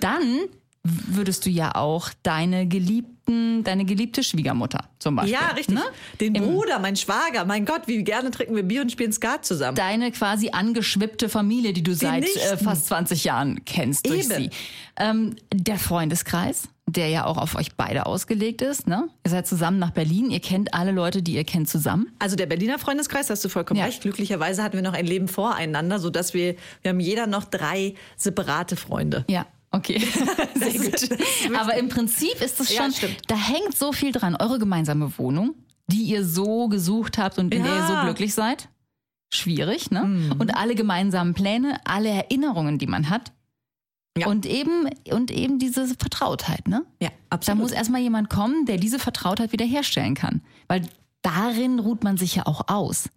Dann 0.00 0.40
würdest 0.84 1.46
du 1.46 1.50
ja 1.50 1.74
auch 1.74 2.10
deine 2.22 2.66
geliebten, 2.66 3.64
deine 3.64 3.84
geliebte 3.86 4.22
Schwiegermutter 4.22 4.84
zum 4.98 5.16
Beispiel. 5.16 5.32
Ja, 5.32 5.48
richtig. 5.56 5.74
Ne? 5.74 5.82
Den 6.20 6.34
Im- 6.34 6.44
Bruder, 6.44 6.78
mein 6.78 6.94
Schwager, 6.96 7.44
mein 7.46 7.64
Gott, 7.64 7.82
wie 7.86 8.04
gerne 8.04 8.30
trinken 8.30 8.54
wir 8.54 8.62
Bier 8.62 8.82
und 8.82 8.92
spielen 8.92 9.12
Skat 9.12 9.46
zusammen. 9.46 9.76
deine 9.76 10.12
quasi 10.12 10.50
angeschwippte 10.50 11.28
Familie, 11.30 11.72
die 11.72 11.82
du 11.82 11.94
seit 11.94 12.24
äh, 12.24 12.56
fast 12.58 12.86
20 12.88 13.24
Jahren 13.24 13.64
kennst 13.64 14.06
durch 14.06 14.26
Eben. 14.26 14.34
sie. 14.44 14.50
Ähm, 14.98 15.36
der 15.52 15.78
Freundeskreis, 15.78 16.68
der 16.86 17.08
ja 17.08 17.24
auch 17.24 17.38
auf 17.38 17.54
euch 17.56 17.74
beide 17.76 18.04
ausgelegt 18.04 18.60
ist. 18.60 18.86
Ne? 18.86 19.08
Ihr 19.24 19.30
seid 19.30 19.46
zusammen 19.46 19.78
nach 19.78 19.90
Berlin, 19.92 20.30
ihr 20.30 20.40
kennt 20.40 20.74
alle 20.74 20.92
Leute, 20.92 21.22
die 21.22 21.32
ihr 21.34 21.44
kennt, 21.44 21.66
zusammen. 21.68 22.08
Also 22.18 22.36
der 22.36 22.44
Berliner 22.44 22.78
Freundeskreis, 22.78 23.30
hast 23.30 23.42
du 23.42 23.48
vollkommen 23.48 23.80
Ja. 23.80 23.86
recht. 23.86 24.02
Glücklicherweise 24.02 24.62
hatten 24.62 24.74
wir 24.76 24.82
noch 24.82 24.92
ein 24.92 25.06
Leben 25.06 25.28
voreinander, 25.28 25.98
sodass 25.98 26.34
wir, 26.34 26.56
wir 26.82 26.90
haben 26.90 27.00
jeder 27.00 27.26
noch 27.26 27.44
drei 27.44 27.94
separate 28.18 28.76
Freunde. 28.76 29.24
Ja. 29.30 29.46
Okay, 29.76 29.98
sehr 30.54 30.72
gut. 30.72 31.08
Aber 31.58 31.74
im 31.76 31.88
Prinzip 31.88 32.40
ist 32.40 32.60
es 32.60 32.72
Ja, 32.74 32.82
schon, 32.82 32.92
stimmt. 32.92 33.16
da 33.28 33.36
hängt 33.36 33.76
so 33.76 33.92
viel 33.92 34.12
dran. 34.12 34.36
Eure 34.36 34.58
gemeinsame 34.58 35.16
Wohnung, 35.18 35.54
die 35.88 36.02
ihr 36.02 36.24
so 36.24 36.68
gesucht 36.68 37.18
habt 37.18 37.38
und 37.38 37.52
in 37.54 37.62
der 37.62 37.72
ihr 37.72 37.78
Ja. 37.78 37.96
so 38.00 38.02
glücklich 38.06 38.34
seid. 38.34 38.68
Schwierig, 39.32 39.90
ne? 39.90 40.04
Mhm. 40.04 40.32
Und 40.38 40.56
alle 40.56 40.74
gemeinsamen 40.74 41.34
Pläne, 41.34 41.78
alle 41.84 42.08
Erinnerungen, 42.08 42.78
die 42.78 42.86
man 42.86 43.10
hat. 43.10 43.32
Ja. 44.16 44.28
Und 44.28 44.46
eben, 44.46 44.88
und 45.10 45.32
eben 45.32 45.58
diese 45.58 45.88
Vertrautheit, 45.88 46.68
ne? 46.68 46.84
Ja, 47.00 47.08
Da 47.08 47.14
absolut. 47.30 47.62
muss 47.62 47.72
erstmal 47.72 48.00
jemand 48.00 48.30
kommen, 48.30 48.64
der 48.66 48.76
diese 48.76 49.00
Vertrautheit 49.00 49.50
wiederherstellen 49.50 50.14
kann. 50.14 50.40
Weil 50.68 50.82
darin 51.22 51.80
ruht 51.80 52.04
man 52.04 52.16
sich 52.16 52.36
ja 52.36 52.46
auch 52.46 52.68
aus. 52.68 53.08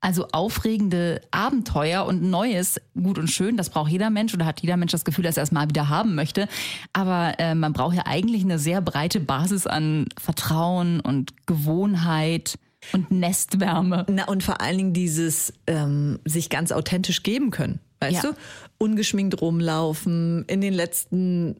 Also 0.00 0.28
aufregende 0.32 1.20
Abenteuer 1.30 2.04
und 2.06 2.22
Neues, 2.22 2.80
gut 2.94 3.18
und 3.18 3.28
schön, 3.28 3.56
das 3.56 3.70
braucht 3.70 3.90
jeder 3.90 4.10
Mensch 4.10 4.34
oder 4.34 4.44
hat 4.46 4.60
jeder 4.60 4.76
Mensch 4.76 4.92
das 4.92 5.04
Gefühl, 5.04 5.24
dass 5.24 5.36
er 5.36 5.42
es 5.42 5.52
mal 5.52 5.68
wieder 5.68 5.88
haben 5.88 6.14
möchte. 6.14 6.48
Aber 6.92 7.34
äh, 7.38 7.54
man 7.54 7.72
braucht 7.72 7.96
ja 7.96 8.02
eigentlich 8.06 8.42
eine 8.44 8.58
sehr 8.58 8.80
breite 8.82 9.20
Basis 9.20 9.66
an 9.66 10.06
Vertrauen 10.20 11.00
und 11.00 11.46
Gewohnheit 11.46 12.58
und 12.92 13.10
Nestwärme. 13.10 14.04
Na, 14.08 14.26
und 14.28 14.42
vor 14.44 14.60
allen 14.60 14.76
Dingen 14.78 14.92
dieses 14.92 15.52
ähm, 15.66 16.20
sich 16.24 16.50
ganz 16.50 16.70
authentisch 16.72 17.22
geben 17.22 17.50
können. 17.50 17.80
Weißt 18.00 18.22
Ja. 18.22 18.30
du? 18.30 18.36
Ungeschminkt 18.78 19.40
rumlaufen, 19.40 20.44
in 20.46 20.60
den 20.60 20.74
letzten 20.74 21.56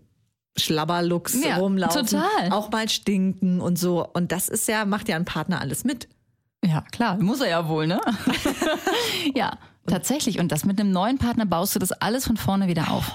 Schlabberlooks 0.59 1.43
Ja, 1.45 1.57
rumlaufen. 1.57 2.07
total. 2.07 2.51
Auch 2.51 2.71
mal 2.71 2.89
stinken 2.89 3.61
und 3.61 3.79
so. 3.79 4.07
Und 4.07 4.33
das 4.33 4.49
ist 4.49 4.69
ja, 4.69 4.85
macht 4.85 5.09
ja 5.09 5.17
ein 5.17 5.25
Partner 5.25 5.61
alles 5.61 5.85
mit. 5.85 6.09
Ja, 6.67 6.81
klar, 6.93 7.17
muss 7.19 7.41
er 7.41 7.49
ja 7.49 7.69
wohl, 7.69 7.87
ne? 7.87 8.01
ja, 9.35 9.57
tatsächlich. 9.87 10.39
Und 10.39 10.53
das 10.53 10.65
mit 10.65 10.81
einem 10.81 10.91
neuen 10.91 11.19
Partner 11.19 11.47
baust 11.47 11.75
du 11.75 11.79
das 11.79 11.93
alles 11.93 12.27
von 12.27 12.37
vorne 12.37 12.69
wieder 12.69 12.91
auf. 12.91 13.13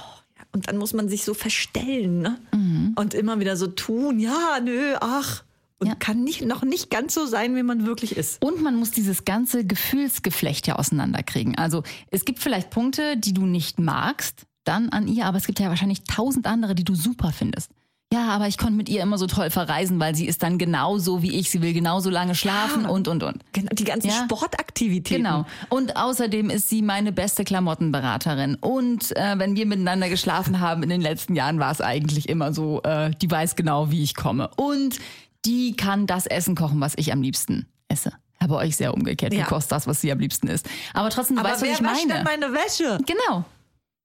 Und 0.53 0.67
dann 0.67 0.77
muss 0.77 0.93
man 0.93 1.07
sich 1.09 1.23
so 1.23 1.33
verstellen, 1.33 2.19
ne? 2.21 2.37
Mhm. 2.53 2.93
Und 2.95 3.13
immer 3.13 3.39
wieder 3.39 3.55
so 3.57 3.67
tun, 3.67 4.19
ja, 4.19 4.59
nö, 4.63 4.95
ach. 4.99 5.43
Und 5.79 5.87
Ja. 5.87 5.95
kann 5.95 6.23
nicht, 6.23 6.45
noch 6.45 6.61
nicht 6.63 6.89
ganz 6.91 7.13
so 7.15 7.25
sein, 7.25 7.55
wie 7.55 7.63
man 7.63 7.85
wirklich 7.87 8.15
ist. 8.15 8.43
Und 8.43 8.61
man 8.61 8.75
muss 8.75 8.91
dieses 8.91 9.25
ganze 9.25 9.65
Gefühlsgeflecht 9.65 10.67
ja 10.67 10.75
auseinanderkriegen. 10.75 11.57
Also 11.57 11.83
es 12.11 12.23
gibt 12.25 12.39
vielleicht 12.39 12.69
Punkte, 12.69 13.17
die 13.17 13.33
du 13.33 13.45
nicht 13.45 13.79
magst, 13.79 14.45
dann 14.63 14.89
an 14.89 15.07
ihr, 15.07 15.25
aber 15.25 15.37
es 15.37 15.47
gibt 15.47 15.59
ja 15.59 15.69
wahrscheinlich 15.69 16.03
tausend 16.03 16.45
andere, 16.45 16.75
die 16.75 16.83
du 16.83 16.93
super 16.93 17.31
findest. 17.31 17.71
Ja, 18.13 18.27
aber 18.29 18.47
ich 18.47 18.57
konnte 18.57 18.73
mit 18.73 18.89
ihr 18.89 19.01
immer 19.01 19.17
so 19.17 19.25
toll 19.25 19.49
verreisen, 19.49 19.97
weil 19.99 20.15
sie 20.15 20.25
ist 20.27 20.43
dann 20.43 20.57
genauso 20.57 21.21
wie 21.21 21.31
ich. 21.39 21.49
Sie 21.49 21.61
will 21.61 21.71
genauso 21.71 22.09
lange 22.09 22.35
schlafen 22.35 22.85
und, 22.85 23.07
und, 23.07 23.23
und. 23.23 23.41
Genau, 23.53 23.69
Die 23.73 23.85
ganzen 23.85 24.09
Ja. 24.09 24.23
Sportaktivitäten. 24.25 25.23
Genau. 25.23 25.45
Und 25.69 25.95
außerdem 25.95 26.49
ist 26.49 26.67
sie 26.67 26.81
meine 26.81 27.13
beste 27.13 27.45
Klamottenberaterin. 27.45 28.55
Und 28.55 29.15
äh, 29.15 29.39
wenn 29.39 29.55
wir 29.55 29.65
miteinander 29.65 30.09
geschlafen 30.09 30.59
haben 30.59 30.83
in 30.83 30.89
den 30.89 30.99
letzten 30.99 31.35
Jahren, 31.35 31.59
war 31.59 31.71
es 31.71 31.79
eigentlich 31.79 32.27
immer 32.27 32.53
so, 32.53 32.81
äh, 32.83 33.11
die 33.21 33.31
weiß 33.31 33.55
genau, 33.55 33.91
wie 33.91 34.03
ich 34.03 34.13
komme. 34.13 34.49
Und 34.57 34.97
die 35.45 35.75
kann 35.77 36.05
das 36.05 36.25
Essen 36.27 36.55
kochen, 36.55 36.81
was 36.81 36.93
ich 36.97 37.13
am 37.13 37.21
liebsten 37.21 37.65
esse. 37.87 38.11
Ja, 38.41 38.47
bei 38.47 38.55
euch 38.55 38.75
sehr 38.75 38.93
umgekehrt. 38.93 39.33
Ja. 39.33 39.43
Du 39.43 39.49
kochst 39.49 39.71
das, 39.71 39.87
was 39.87 40.01
sie 40.01 40.11
am 40.11 40.19
liebsten 40.19 40.47
isst. 40.47 40.67
Aber 40.93 41.09
trotzdem, 41.11 41.37
du 41.37 41.41
Aber 41.41 41.51
weißt, 41.51 41.61
was 41.61 41.67
wer 41.69 41.75
ich 41.75 41.81
wäscht 41.81 42.09
denn 42.09 42.23
meine. 42.25 42.49
meine 42.49 42.53
Wäsche? 42.53 42.97
Genau. 43.05 43.45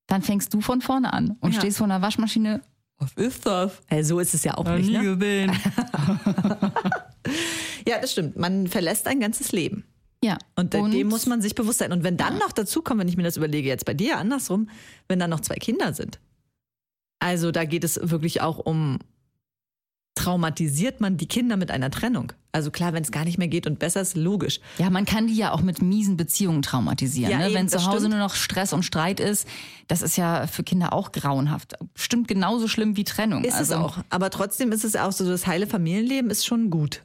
Dann 0.07 0.23
fängst 0.23 0.55
du 0.55 0.61
von 0.61 0.81
vorne 0.81 1.13
an 1.13 1.37
und 1.41 1.53
Ja. 1.55 1.59
stehst 1.61 1.79
vor 1.79 1.87
einer 1.87 2.01
Waschmaschine. 2.03 2.61
Was 2.99 3.13
ist 3.15 3.45
das? 3.47 3.73
Äh, 3.89 4.03
so 4.03 4.19
ist 4.21 4.33
es 4.35 4.43
ja 4.45 4.57
auch 4.57 4.65
nicht. 4.69 4.91
Ne? 4.91 5.17
gesehen. 5.17 5.53
Ja, 7.89 8.01
das 8.01 8.13
stimmt. 8.13 8.37
Man 8.37 8.67
verlässt 8.67 9.07
ein 9.07 9.21
ganzes 9.21 9.53
Leben. 9.53 9.85
Ja. 10.23 10.39
Und, 10.57 10.75
de- 10.75 10.91
dem 10.91 11.09
muss 11.09 11.27
man 11.27 11.41
sich 11.43 11.55
bewusst 11.55 11.79
sein. 11.79 11.93
Und 11.93 12.03
wenn 12.05 12.17
dann 12.17 12.39
noch 12.39 12.53
dazu 12.53 12.83
kommt, 12.83 13.01
wenn 13.01 13.09
ich 13.09 13.17
mir 13.17 13.23
das 13.23 13.37
überlege, 13.37 13.69
jetzt 13.69 13.85
bei 13.85 13.95
dir 13.95 14.19
andersrum, 14.19 14.69
wenn 15.09 15.19
dann 15.19 15.31
noch 15.31 15.41
zwei 15.41 15.55
Kinder 15.57 15.93
sind. 15.93 16.19
Also 17.21 17.51
da 17.53 17.65
geht 17.65 17.85
es 17.85 17.99
wirklich 18.03 18.41
auch 18.41 18.59
um 18.59 18.99
traumatisiert 20.17 21.01
man 21.01 21.17
die 21.17 21.29
Kinder 21.29 21.57
mit 21.57 21.71
einer 21.71 21.91
Trennung. 21.91 22.33
Also 22.51 22.71
klar, 22.71 22.95
wenn 22.95 23.03
es 23.03 23.13
gar 23.13 23.25
nicht 23.25 23.39
mehr 23.39 23.49
geht 23.49 23.67
und 23.67 23.79
besser 23.79 24.01
ist, 24.01 24.17
logisch. 24.17 24.61
Ja, 24.79 24.89
man 24.89 25.05
kann 25.05 25.27
die 25.27 25.37
ja 25.37 25.53
auch 25.53 25.61
mit 25.61 25.83
miesen 25.83 26.17
Beziehungen 26.17 26.63
traumatisieren. 26.63 27.31
Ja, 27.31 27.39
ne? 27.39 27.47
eben, 27.47 27.55
Wenn 27.55 27.69
zu 27.69 27.85
Hause 27.85 27.99
stimmt. 27.99 28.15
nur 28.15 28.19
noch 28.19 28.35
Stress 28.35 28.73
und 28.73 28.83
Streit 28.83 29.21
ist, 29.21 29.47
das 29.89 30.01
ist 30.01 30.17
ja 30.17 30.47
für 30.47 30.65
Kinder 30.65 30.95
auch 30.95 31.13
grauenhaft. 31.13 31.75
Stimmt 31.95 32.29
genauso 32.29 32.67
schlimm 32.67 32.97
wie 32.97 33.05
Trennung. 33.05 33.45
Ist 33.45 33.55
also, 33.55 33.75
es 33.75 33.81
auch. 33.81 33.99
Aber 34.09 34.31
trotzdem 34.31 34.73
ist 34.73 34.85
es 34.85 34.97
auch 34.97 35.13
so, 35.13 35.29
das 35.29 35.47
heile 35.47 35.67
Familienleben 35.67 36.31
ist 36.31 36.47
schon 36.47 36.71
gut, 36.71 37.03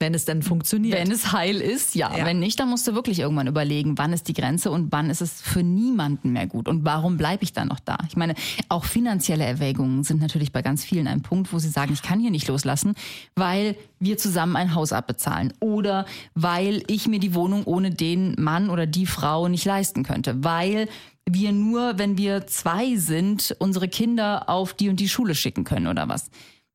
wenn 0.00 0.14
es 0.14 0.24
dann 0.24 0.42
funktioniert. 0.42 0.98
Wenn 0.98 1.12
es 1.12 1.30
heil 1.32 1.60
ist, 1.60 1.94
ja. 1.94 2.16
Ja. 2.16 2.24
Wenn 2.24 2.40
nicht, 2.40 2.58
dann 2.58 2.70
musst 2.70 2.88
du 2.88 2.94
wirklich 2.94 3.20
irgendwann 3.20 3.46
überlegen, 3.46 3.98
wann 3.98 4.14
ist 4.14 4.28
die 4.28 4.32
Grenze 4.32 4.70
und 4.70 4.90
wann 4.90 5.10
ist 5.10 5.20
es 5.20 5.42
für 5.42 5.62
niemanden 5.62 6.32
mehr 6.32 6.46
gut 6.46 6.68
und 6.68 6.84
warum 6.86 7.18
bleibe 7.18 7.44
ich 7.44 7.52
dann 7.52 7.68
noch 7.68 7.80
da? 7.80 7.98
Ich 8.08 8.16
meine, 8.16 8.34
auch 8.70 8.84
finanzielle 8.84 9.44
Erwägungen 9.44 10.02
sind 10.02 10.20
natürlich 10.20 10.52
bei 10.52 10.62
ganz 10.62 10.84
vielen 10.84 11.06
ein 11.06 11.20
Punkt, 11.20 11.52
wo 11.52 11.58
sie 11.58 11.68
sagen, 11.68 11.92
ich 11.92 12.02
kann 12.02 12.18
hier 12.18 12.30
nicht 12.30 12.48
loslassen, 12.48 12.94
weil 13.36 13.76
wir 13.98 14.16
zusammen 14.16 14.56
ein 14.56 14.74
Haus 14.74 14.94
abbezahlen 14.94 15.52
oder 15.60 16.06
weil 16.34 16.82
ich 16.86 17.06
mir 17.06 17.20
die 17.20 17.34
Wohnung 17.34 17.64
ohne 17.64 17.90
den 17.90 18.34
Mann 18.38 18.70
oder 18.70 18.86
die 18.86 19.06
Frau 19.06 19.48
nicht 19.48 19.66
leisten 19.66 20.02
könnte, 20.02 20.42
weil 20.42 20.88
wir 21.28 21.52
nur, 21.52 21.98
wenn 21.98 22.16
wir 22.16 22.46
zwei 22.46 22.96
sind, 22.96 23.54
unsere 23.58 23.88
Kinder 23.88 24.48
auf 24.48 24.72
die 24.72 24.88
und 24.88 24.98
die 24.98 25.10
Schule 25.10 25.34
schicken 25.34 25.64
können 25.64 25.86
oder 25.86 26.08
was. 26.08 26.30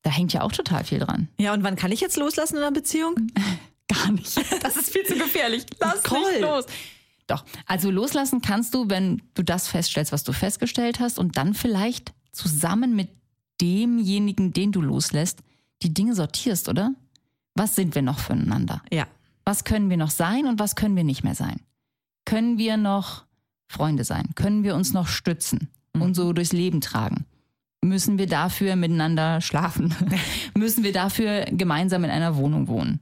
Da 0.05 0.12
hängt 0.12 0.33
ja 0.33 0.41
auch 0.41 0.51
total 0.51 0.83
viel 0.83 1.00
dran. 1.00 1.29
ja, 1.39 1.51
und 1.51 1.63
wann 1.63 1.75
kann 1.75 1.91
ich 1.91 2.00
jetzt 2.00 2.15
loslassen 2.15 2.57
in 2.57 2.62
einer 2.62 2.71
Beziehung? 2.71 3.15
Gar 3.88 4.12
nicht. 4.12 4.39
Das 4.62 4.77
ist 4.77 4.91
viel 4.91 5.03
zu 5.03 5.15
gefährlich. 5.15 5.65
Lass 5.79 6.03
nicht 6.03 6.41
los. 6.41 6.65
Doch, 7.25 7.43
also 7.65 7.89
loslassen 7.89 8.41
kannst 8.41 8.75
du, 8.75 8.88
wenn 8.88 9.24
du 9.33 9.41
das 9.41 9.67
feststellst, 9.67 10.12
was 10.12 10.24
du 10.24 10.31
festgestellt 10.31 11.00
hast 11.00 11.17
und 11.17 11.38
dann 11.38 11.55
vielleicht 11.55 12.13
zusammen 12.31 12.95
mit 12.95 13.09
demjenigen, 13.59 14.53
den 14.53 14.71
du 14.71 14.79
loslässt, 14.79 15.39
die 15.81 15.91
Dinge 15.91 16.13
sortierst, 16.13 16.69
oder? 16.69 16.93
Was 17.55 17.74
sind 17.74 17.95
wir 17.95 18.03
noch 18.03 18.19
füreinander? 18.19 18.83
Ja. 18.91 19.07
Was 19.43 19.63
können 19.63 19.89
wir 19.89 19.97
noch 19.97 20.12
sein 20.12 20.45
und 20.45 20.59
was 20.59 20.75
können 20.75 20.95
wir 20.95 21.03
nicht 21.03 21.24
mehr 21.24 21.35
sein? 21.35 21.62
Können 22.25 22.59
wir 22.59 22.77
noch 22.77 23.25
Freunde 23.67 24.03
sein? 24.03 24.29
Können 24.35 24.63
wir 24.63 24.75
uns 24.75 24.93
noch 24.93 25.07
stützen 25.07 25.69
und 25.93 26.13
so 26.13 26.31
durchs 26.31 26.53
Leben 26.53 26.79
tragen? 26.79 27.25
Müssen 27.87 28.17
wir 28.17 28.27
dafür 28.27 28.75
miteinander 28.75 29.41
schlafen? 29.41 29.93
Müssen 30.57 30.83
wir 30.83 30.91
dafür 30.93 31.45
gemeinsam 31.51 32.03
in 32.03 32.09
einer 32.09 32.35
Wohnung 32.35 32.67
wohnen? 32.67 32.99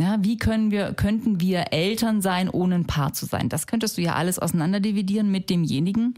Ja, 0.00 0.16
wie 0.20 0.36
können 0.36 0.70
wir, 0.70 0.92
könnten 0.94 1.40
wir 1.40 1.72
Eltern 1.72 2.22
sein, 2.22 2.48
ohne 2.48 2.76
ein 2.76 2.86
Paar 2.86 3.12
zu 3.12 3.26
sein? 3.26 3.48
Das 3.48 3.66
könntest 3.66 3.98
du 3.98 4.02
ja 4.02 4.14
alles 4.14 4.38
auseinanderdividieren 4.38 5.30
mit 5.30 5.50
demjenigen. 5.50 6.14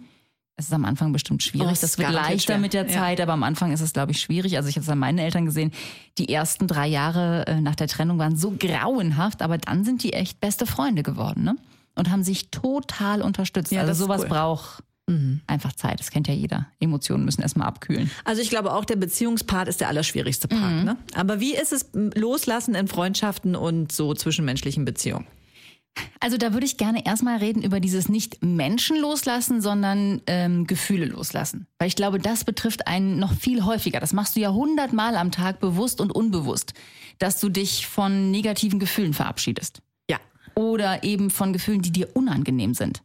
Es 0.57 0.67
ist 0.67 0.75
am 0.75 0.85
Anfang 0.85 1.13
bestimmt 1.13 1.43
schwierig. 1.43 1.69
Oh, 1.69 1.81
das 1.81 1.97
wird 1.97 2.13
leichter 2.13 2.53
schwer. 2.55 2.59
mit 2.59 2.75
der 2.75 2.87
Ja. 2.87 2.93
Zeit, 2.93 3.19
aber 3.23 3.33
am 3.33 3.43
Anfang 3.43 3.73
ist 3.73 3.81
es, 3.81 3.95
glaube 3.95 4.13
ich, 4.13 4.21
schwierig. 4.21 4.59
Also 4.59 4.69
ich 4.69 4.77
habe 4.77 4.85
es 4.85 4.91
an 4.91 4.99
meinen 4.99 5.17
Eltern 5.17 5.47
gesehen. 5.47 5.73
Die 6.19 6.29
ersten 6.31 6.67
drei 6.67 6.87
Jahre 6.87 7.47
äh, 7.47 7.61
nach 7.63 7.75
der 7.75 7.89
Trennung 7.89 8.19
waren 8.19 8.37
so 8.37 8.51
grauenhaft, 8.59 9.41
aber 9.41 9.57
dann 9.57 9.85
sind 9.85 10.03
die 10.03 10.13
echt 10.13 10.39
beste 10.41 10.67
Freunde 10.67 11.03
geworden, 11.03 11.45
ne? 11.45 11.57
Und 11.95 12.11
haben 12.11 12.23
sich 12.23 12.51
total 12.51 13.23
unterstützt. 13.23 13.73
Ja, 13.73 13.81
also 13.81 14.05
sowas 14.05 14.23
cool. 14.23 14.29
braucht 14.29 14.83
einfach 15.47 15.73
Zeit. 15.73 16.01
Das 16.01 16.11
kennt 16.11 16.29
ja 16.29 16.35
jeder. 16.35 16.67
Emotionen 16.81 17.25
müssen 17.25 17.43
erstmal 17.43 17.69
abkühlen. 17.69 18.11
Also 18.25 18.43
ich 18.43 18.51
glaube 18.51 18.73
auch, 18.73 18.85
der 18.85 18.97
Beziehungspart 18.97 19.69
ist 19.69 19.81
der 19.81 19.89
allerschwierigste 19.89 20.49
Part. 20.49 20.85
Ne? 20.85 20.97
Aber 21.15 21.41
wie 21.41 21.55
ist 21.55 21.73
es 21.73 21.91
loslassen 21.93 22.75
in 22.75 22.89
Freundschaften 22.89 23.57
und 23.57 23.93
so 23.93 24.15
zwischenmenschlichen 24.15 24.85
Beziehungen? 24.85 25.27
Also 26.21 26.37
da 26.37 26.53
würde 26.53 26.67
ich 26.67 26.77
gerne 26.77 27.05
erstmal 27.05 27.39
reden 27.39 27.63
über 27.63 27.81
dieses 27.81 28.09
nicht 28.09 28.45
Menschen 28.45 28.99
loslassen, 28.99 29.61
sondern 29.61 30.21
ähm, 30.27 30.67
Gefühle 30.67 31.07
loslassen. 31.07 31.67
Weil 31.79 31.89
ich 31.89 31.97
glaube, 31.97 32.19
das 32.19 32.45
betrifft 32.45 32.87
einen 32.87 33.19
noch 33.19 33.33
viel 33.35 33.65
häufiger. 33.65 34.01
Das 34.01 34.13
machst 34.13 34.37
du 34.37 34.41
ja 34.41 34.53
hundertmal 34.53 35.17
am 35.17 35.31
Tag 35.31 35.61
bewusst 35.61 36.01
und 36.01 36.13
unbewusst, 36.13 36.75
dass 37.19 37.41
du 37.41 37.49
dich 37.49 37.87
von 37.87 38.31
negativen 38.31 38.79
Gefühlen 38.79 39.15
verabschiedest. 39.15 39.83
Ja. 40.09 40.19
Oder 40.55 41.03
eben 41.05 41.31
von 41.31 41.53
Gefühlen, 41.53 41.83
die 41.83 41.93
dir 41.93 42.09
unangenehm 42.15 42.75
sind. 42.75 43.03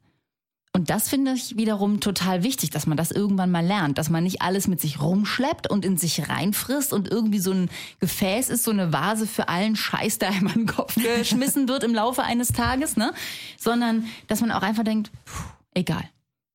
Und 0.76 0.90
das 0.90 1.08
finde 1.08 1.32
ich 1.32 1.56
wiederum 1.56 2.02
total 2.02 2.44
wichtig, 2.44 2.70
dass 2.70 2.86
man 2.86 2.98
das 2.98 3.10
irgendwann 3.10 3.50
mal 3.50 3.66
lernt, 3.66 3.98
dass 3.98 4.10
man 4.10 4.26
nicht 4.26 4.42
alles 4.42 4.68
mit 4.68 4.82
sich 4.82 5.02
rumschleppt 5.02 5.70
und 5.70 5.86
in 5.86 5.96
sich 5.96 6.28
reinfrisst 6.28 6.92
und 6.92 7.10
irgendwie 7.10 7.40
so 7.40 7.52
ein 7.52 7.70
Gefäß 8.02 8.50
ist, 8.50 8.66
so 8.66 8.72
eine 8.72 8.92
Vase 8.92 9.26
für 9.26 9.48
allen 9.48 9.78
Scheiß, 9.78 10.18
der 10.18 10.32
einem 10.32 10.48
an 10.48 10.54
den 10.54 10.66
Kopf 10.66 10.96
geschmissen 10.96 11.70
wird 11.70 11.86
im 11.86 11.96
Laufe 11.96 12.24
eines 12.24 12.50
Tages, 12.50 12.98
ne? 12.98 13.14
Sondern, 13.58 14.06
dass 14.28 14.42
man 14.42 14.52
auch 14.52 14.64
einfach 14.64 14.84
denkt, 14.84 15.14
puh, 15.24 15.44
egal. 15.74 16.04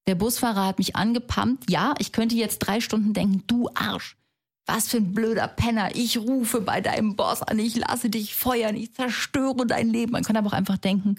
Der 0.06 0.16
Busfahrer 0.16 0.66
hat 0.66 0.76
mich 0.76 0.96
angepumpt. 0.96 1.70
Ja, 1.70 1.94
ich 1.98 2.12
könnte 2.12 2.34
jetzt 2.34 2.58
drei 2.58 2.82
Stunden 2.82 3.14
denken, 3.14 3.44
du 3.46 3.70
Arsch. 3.74 4.18
Was 4.66 4.88
für 4.88 4.98
ein 4.98 5.14
blöder 5.14 5.48
Penner. 5.48 5.94
Ich 5.94 6.18
rufe 6.18 6.60
bei 6.60 6.82
deinem 6.82 7.16
Boss 7.16 7.40
an, 7.40 7.58
ich 7.58 7.74
lasse 7.74 8.10
dich 8.10 8.34
feuern, 8.34 8.76
ich 8.76 8.92
zerstöre 8.92 9.66
dein 9.66 9.88
Leben. 9.88 10.12
Man 10.12 10.24
kann 10.24 10.36
aber 10.36 10.48
auch 10.48 10.52
einfach 10.52 10.76
denken, 10.76 11.16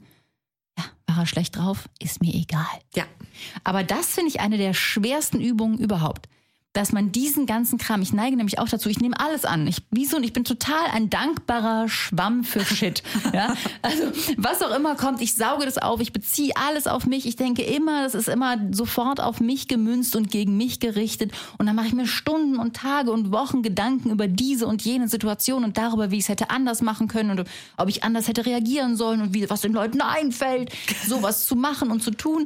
war 1.15 1.24
er 1.24 1.27
schlecht 1.27 1.58
drauf? 1.58 1.89
Ist 2.00 2.22
mir 2.22 2.34
egal. 2.34 2.65
Ja. 2.96 3.06
Aber 3.63 3.84
das 3.84 4.08
finde 4.08 4.30
ich 4.30 4.39
eine 4.39 4.58
der 4.58 4.74
schwersten 4.74 5.39
Übungen 5.39 5.77
überhaupt. 5.77 6.27
Dass 6.74 6.94
man 6.94 7.12
diesen 7.12 7.46
ganzen 7.46 7.78
Kram, 7.78 8.01
ich 8.01 8.13
neige 8.13 8.38
nämlich 8.38 8.58
auch 8.58 8.70
dazu, 8.70 8.88
ich 8.88 9.01
nehme 9.01 9.20
alles 9.20 9.44
an. 9.44 9.68
Ich, 9.68 9.84
wie 9.92 10.06
so, 10.06 10.18
ich 10.20 10.32
bin 10.32 10.46
total 10.46 10.86
ein 10.94 11.10
dankbarer 11.10 11.90
Schwamm 11.90 12.46
für 12.46 12.63
Shit. 12.63 13.04
ja? 13.34 13.56
Also, 13.82 14.04
was 14.38 14.62
auch 14.62 14.74
immer 14.74 14.96
kommt, 14.96 15.22
ich 15.22 15.34
sauge 15.34 15.66
das 15.66 15.78
auf, 15.78 16.00
ich 16.00 16.13
beziehe 16.13 16.54
alles 16.56 16.88
auf 16.88 17.06
mich. 17.06 17.25
Ich 17.25 17.36
denke 17.36 17.63
immer, 17.63 18.04
das 18.04 18.16
ist 18.16 18.30
immer 18.30 18.58
sofort 18.72 19.20
auf 19.20 19.42
mich 19.42 19.68
gemünzt 19.68 20.16
und 20.16 20.32
gegen 20.32 20.56
mich 20.56 20.80
gerichtet. 20.80 21.34
Und 21.58 21.66
dann 21.66 21.75
mache 21.75 21.88
ich 21.88 21.94
mir 21.94 22.08
Stunden 22.08 22.56
und 22.56 22.74
Tage 22.74 23.12
und 23.12 23.34
Wochen 23.34 23.63
Gedanken 23.63 24.10
über 24.10 24.30
diese 24.30 24.66
und 24.66 24.82
jene 24.82 25.10
Situation 25.10 25.66
und 25.66 25.78
darüber, 25.78 26.10
wie 26.10 26.18
ich 26.18 26.24
es 26.24 26.30
hätte 26.30 26.51
anders 26.51 26.82
machen 26.82 27.10
können 27.10 27.32
und 27.32 27.50
ob 27.75 27.90
ich 27.90 28.06
anders 28.06 28.30
hätte 28.30 28.46
reagieren 28.46 28.96
sollen 28.96 29.22
und 29.22 29.34
wie, 29.34 29.50
was 29.50 29.60
den 29.60 29.74
Leuten 29.74 30.00
einfällt, 30.00 30.72
sowas 31.06 31.46
zu 31.46 31.58
machen 31.58 31.92
und 31.92 32.01
zu 32.01 32.12
tun. 32.12 32.46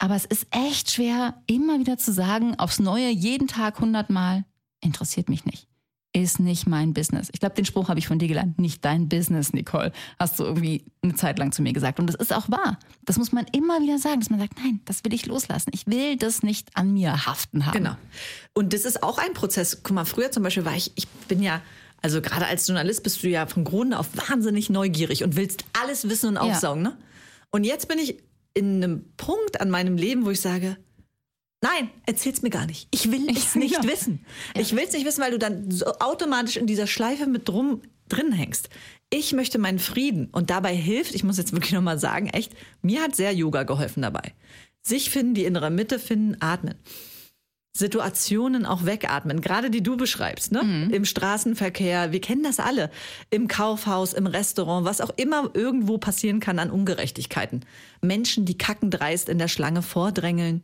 Aber 0.00 0.16
es 0.16 0.24
ist 0.24 0.46
echt 0.50 0.90
schwer, 0.90 1.34
immer 1.46 1.78
wieder 1.78 1.98
zu 1.98 2.12
sagen, 2.12 2.58
aufs 2.58 2.78
Neue, 2.78 3.10
jeden 3.10 3.46
Tag 3.46 3.80
hundertmal, 3.80 4.44
interessiert 4.80 5.28
mich 5.28 5.44
nicht. 5.44 5.68
Ist 6.14 6.40
nicht 6.40 6.66
mein 6.66 6.94
Business. 6.94 7.28
Ich 7.32 7.38
glaube, 7.38 7.54
den 7.54 7.66
Spruch 7.66 7.88
habe 7.88 8.00
ich 8.00 8.08
von 8.08 8.18
dir 8.18 8.26
gelernt. 8.26 8.58
Nicht 8.58 8.82
dein 8.84 9.10
Business, 9.10 9.52
Nicole. 9.52 9.92
Hast 10.18 10.40
du 10.40 10.44
irgendwie 10.44 10.86
eine 11.02 11.14
Zeit 11.14 11.38
lang 11.38 11.52
zu 11.52 11.60
mir 11.62 11.74
gesagt. 11.74 12.00
Und 12.00 12.06
das 12.08 12.16
ist 12.16 12.32
auch 12.32 12.50
wahr. 12.50 12.78
Das 13.04 13.18
muss 13.18 13.30
man 13.30 13.46
immer 13.52 13.80
wieder 13.82 13.98
sagen, 13.98 14.20
dass 14.20 14.30
man 14.30 14.40
sagt, 14.40 14.54
nein, 14.56 14.80
das 14.86 15.04
will 15.04 15.12
ich 15.12 15.26
loslassen. 15.26 15.70
Ich 15.74 15.86
will 15.86 16.16
das 16.16 16.42
nicht 16.42 16.76
an 16.76 16.94
mir 16.94 17.26
haften 17.26 17.66
haben. 17.66 17.76
Genau. 17.76 17.96
Und 18.54 18.72
das 18.72 18.86
ist 18.86 19.02
auch 19.04 19.18
ein 19.18 19.34
Prozess. 19.34 19.82
Guck 19.84 19.94
mal, 19.94 20.06
früher 20.06 20.32
zum 20.32 20.42
Beispiel 20.42 20.64
war 20.64 20.74
ich, 20.74 20.90
ich 20.96 21.06
bin 21.28 21.42
ja, 21.42 21.60
also 22.02 22.22
gerade 22.22 22.46
als 22.46 22.66
Journalist 22.66 23.02
bist 23.04 23.22
du 23.22 23.28
ja 23.28 23.46
von 23.46 23.64
Grunde 23.64 23.98
auf 23.98 24.08
wahnsinnig 24.28 24.70
neugierig 24.70 25.22
und 25.22 25.36
willst 25.36 25.64
alles 25.80 26.08
wissen 26.08 26.30
und 26.30 26.38
aufsaugen, 26.38 26.82
ne? 26.82 26.96
Und 27.52 27.64
jetzt 27.64 27.86
bin 27.88 27.98
ich 27.98 28.16
in 28.54 28.76
einem 28.82 29.04
Punkt 29.16 29.60
an 29.60 29.70
meinem 29.70 29.96
Leben, 29.96 30.24
wo 30.24 30.30
ich 30.30 30.40
sage, 30.40 30.76
nein, 31.62 31.90
erzähl's 32.06 32.42
mir 32.42 32.50
gar 32.50 32.66
nicht. 32.66 32.88
Ich 32.90 33.10
will 33.10 33.28
es 33.36 33.54
nicht 33.54 33.74
Ja. 33.76 33.84
wissen. 33.84 34.24
Ich 34.58 34.72
will 34.72 34.84
es 34.86 34.92
nicht 34.92 35.06
wissen, 35.06 35.22
weil 35.22 35.30
du 35.32 35.38
dann 35.38 35.70
so 35.70 35.86
automatisch 35.86 36.56
in 36.56 36.66
dieser 36.66 36.86
Schleife 36.86 37.26
mit 37.26 37.48
drum 37.48 37.82
drin 38.08 38.32
hängst. 38.32 38.68
Ich 39.10 39.32
möchte 39.32 39.58
meinen 39.58 39.78
Frieden 39.78 40.28
und 40.32 40.50
dabei 40.50 40.74
hilft, 40.74 41.14
ich 41.14 41.24
muss 41.24 41.38
jetzt 41.38 41.52
wirklich 41.52 41.72
nochmal 41.72 41.98
sagen, 41.98 42.28
echt, 42.28 42.52
mir 42.82 43.02
hat 43.02 43.14
sehr 43.16 43.32
Yoga 43.32 43.62
geholfen 43.64 44.02
dabei. 44.02 44.34
Sich 44.82 45.10
finden, 45.10 45.34
die 45.34 45.44
innere 45.44 45.70
Mitte 45.70 45.98
finden, 45.98 46.36
atmen. 46.40 46.74
Situationen 47.72 48.66
auch 48.66 48.84
wegatmen, 48.84 49.40
gerade 49.40 49.70
die 49.70 49.82
du 49.82 49.96
beschreibst, 49.96 50.50
ne? 50.50 50.88
Im 50.92 51.04
Straßenverkehr, 51.04 52.10
wir 52.12 52.20
kennen 52.20 52.42
das 52.42 52.58
alle, 52.58 52.90
im 53.30 53.46
Kaufhaus, 53.46 54.12
im 54.12 54.26
Restaurant, 54.26 54.84
was 54.84 55.00
auch 55.00 55.10
immer 55.16 55.50
irgendwo 55.54 55.96
passieren 55.98 56.40
kann 56.40 56.58
an 56.58 56.70
Ungerechtigkeiten. 56.70 57.64
Menschen, 58.02 58.44
die 58.44 58.58
kackendreist 58.58 59.28
in 59.28 59.38
der 59.38 59.48
Schlange 59.48 59.82
vordrängeln. 59.82 60.62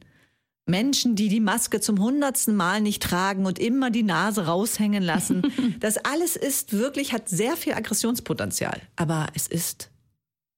Menschen, 0.68 1.14
die 1.14 1.28
die 1.28 1.40
Maske 1.40 1.80
zum 1.80 2.00
hundertsten 2.00 2.56
Mal 2.56 2.80
nicht 2.80 3.00
tragen 3.02 3.46
und 3.46 3.60
immer 3.60 3.90
die 3.90 4.02
Nase 4.02 4.46
raushängen 4.46 5.02
lassen. 5.02 5.42
Das 5.80 5.98
alles 5.98 6.36
ist 6.36 6.72
wirklich, 6.72 7.12
hat 7.12 7.28
sehr 7.28 7.56
viel 7.56 7.74
Aggressionspotenzial. 7.74 8.80
Aber 8.96 9.28
es 9.34 9.46
ist 9.46 9.90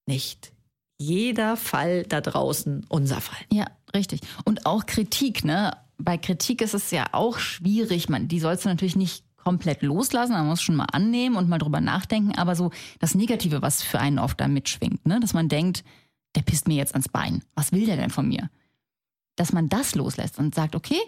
nicht 0.07 0.53
jeder 0.99 1.57
Fall 1.57 2.05
da 2.05 2.21
draußen 2.21 2.87
unser 2.89 3.21
Fall. 3.21 3.39
Ja, 3.53 3.67
richtig. 3.95 4.21
Und 4.45 4.65
auch 4.65 4.87
Kritik, 4.87 5.45
ne? 5.45 5.77
Bei 5.99 6.17
Kritik 6.17 6.63
ist 6.63 6.75
es 6.75 6.91
ja 6.91 7.07
auch 7.13 7.39
schwierig. 7.39 8.09
Man, 8.09 8.29
die 8.29 8.41
sollst 8.41 8.65
du 8.65 8.69
natürlich 8.69 8.97
nicht 8.97 9.25
komplett 9.37 9.83
loslassen, 9.83 10.33
man 10.33 10.47
muss 10.47 10.61
schon 10.61 10.77
mal 10.77 10.87
annehmen 10.93 11.37
und 11.37 11.49
mal 11.49 11.59
drüber 11.59 11.81
nachdenken, 11.81 12.37
aber 12.37 12.55
so 12.55 12.71
das 12.99 13.15
Negative, 13.15 13.63
was 13.63 13.83
für 13.83 13.99
einen 13.99 14.19
oft 14.19 14.39
da 14.41 14.47
mitschwingt, 14.47 15.07
ne? 15.07 15.21
Dass 15.21 15.33
man 15.33 15.49
denkt, 15.49 15.85
der 16.35 16.43
pisst 16.43 16.69
mir 16.69 16.77
jetzt 16.77 16.93
ans 16.93 17.09
Bein. 17.09 17.43
Was 17.55 17.73
will 17.73 17.87
der 17.87 17.97
denn 17.97 18.11
von 18.11 18.29
mir? 18.29 18.51
Dass 19.37 19.53
man 19.53 19.69
das 19.69 19.95
loslässt 19.95 20.39
und 20.39 20.55
sagt, 20.55 20.77
okay, 20.77 21.01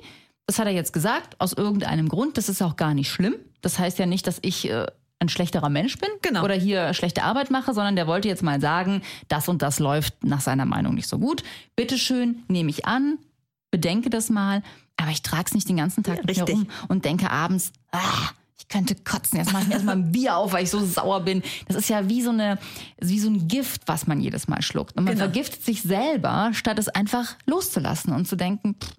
das 0.46 0.58
hat 0.58 0.66
er 0.66 0.72
jetzt 0.72 0.92
gesagt, 0.92 1.38
aus 1.38 1.52
irgendeinem 1.52 2.08
Grund, 2.08 2.38
das 2.38 2.48
ist 2.48 2.62
auch 2.62 2.76
gar 2.76 2.94
nicht 2.94 3.10
schlimm. 3.10 3.34
Das 3.60 3.78
heißt 3.78 3.98
ja 3.98 4.06
nicht, 4.06 4.26
dass 4.26 4.38
ich 4.42 4.68
äh, 4.70 4.86
ein 5.18 5.28
schlechterer 5.28 5.68
Mensch 5.68 5.98
bin 5.98 6.08
Genau. 6.22 6.42
oder 6.42 6.54
hier 6.54 6.94
schlechte 6.94 7.22
Arbeit 7.22 7.50
mache, 7.50 7.74
sondern 7.74 7.94
der 7.94 8.06
wollte 8.06 8.28
jetzt 8.28 8.42
mal 8.42 8.60
sagen, 8.60 9.02
das 9.28 9.48
und 9.48 9.60
das 9.60 9.78
läuft 9.78 10.24
nach 10.24 10.40
seiner 10.40 10.64
Meinung 10.64 10.94
nicht 10.94 11.08
so 11.08 11.18
gut. 11.18 11.42
Bitteschön, 11.76 12.42
nehme 12.48 12.70
ich 12.70 12.86
an, 12.86 13.18
bedenke 13.70 14.10
das 14.10 14.30
mal, 14.30 14.62
aber 14.96 15.10
ich 15.10 15.22
trage 15.22 15.44
es 15.46 15.54
nicht 15.54 15.68
den 15.68 15.76
ganzen 15.76 16.02
Tag 16.02 16.18
mit 16.18 16.26
mir 16.26 16.30
richtig. 16.42 16.54
rum 16.54 16.66
und 16.88 17.04
denke 17.04 17.30
abends, 17.30 17.72
ah, 17.92 18.30
ich 18.58 18.68
könnte 18.68 18.94
kotzen. 18.94 19.38
Jetzt 19.38 19.52
mache 19.52 19.62
ich 19.62 19.68
mir 19.68 19.74
erstmal 19.74 19.96
ein 19.96 20.12
Bier 20.12 20.36
auf, 20.36 20.52
weil 20.52 20.64
ich 20.64 20.70
so 20.70 20.84
sauer 20.84 21.20
bin. 21.20 21.42
Das 21.66 21.76
ist 21.76 21.88
ja 21.88 22.08
wie 22.08 22.20
so, 22.22 22.30
eine, 22.30 22.58
wie 23.00 23.18
so 23.18 23.28
ein 23.28 23.48
Gift, 23.48 23.82
was 23.86 24.06
man 24.06 24.20
jedes 24.20 24.48
Mal 24.48 24.60
schluckt. 24.62 24.96
Und 24.96 25.04
man 25.04 25.14
Genau. 25.14 25.24
vergiftet 25.24 25.64
sich 25.64 25.82
selber, 25.82 26.50
statt 26.52 26.78
es 26.78 26.88
einfach 26.88 27.36
loszulassen 27.46 28.12
und 28.12 28.28
zu 28.28 28.36
denken, 28.36 28.74
pff, 28.80 28.92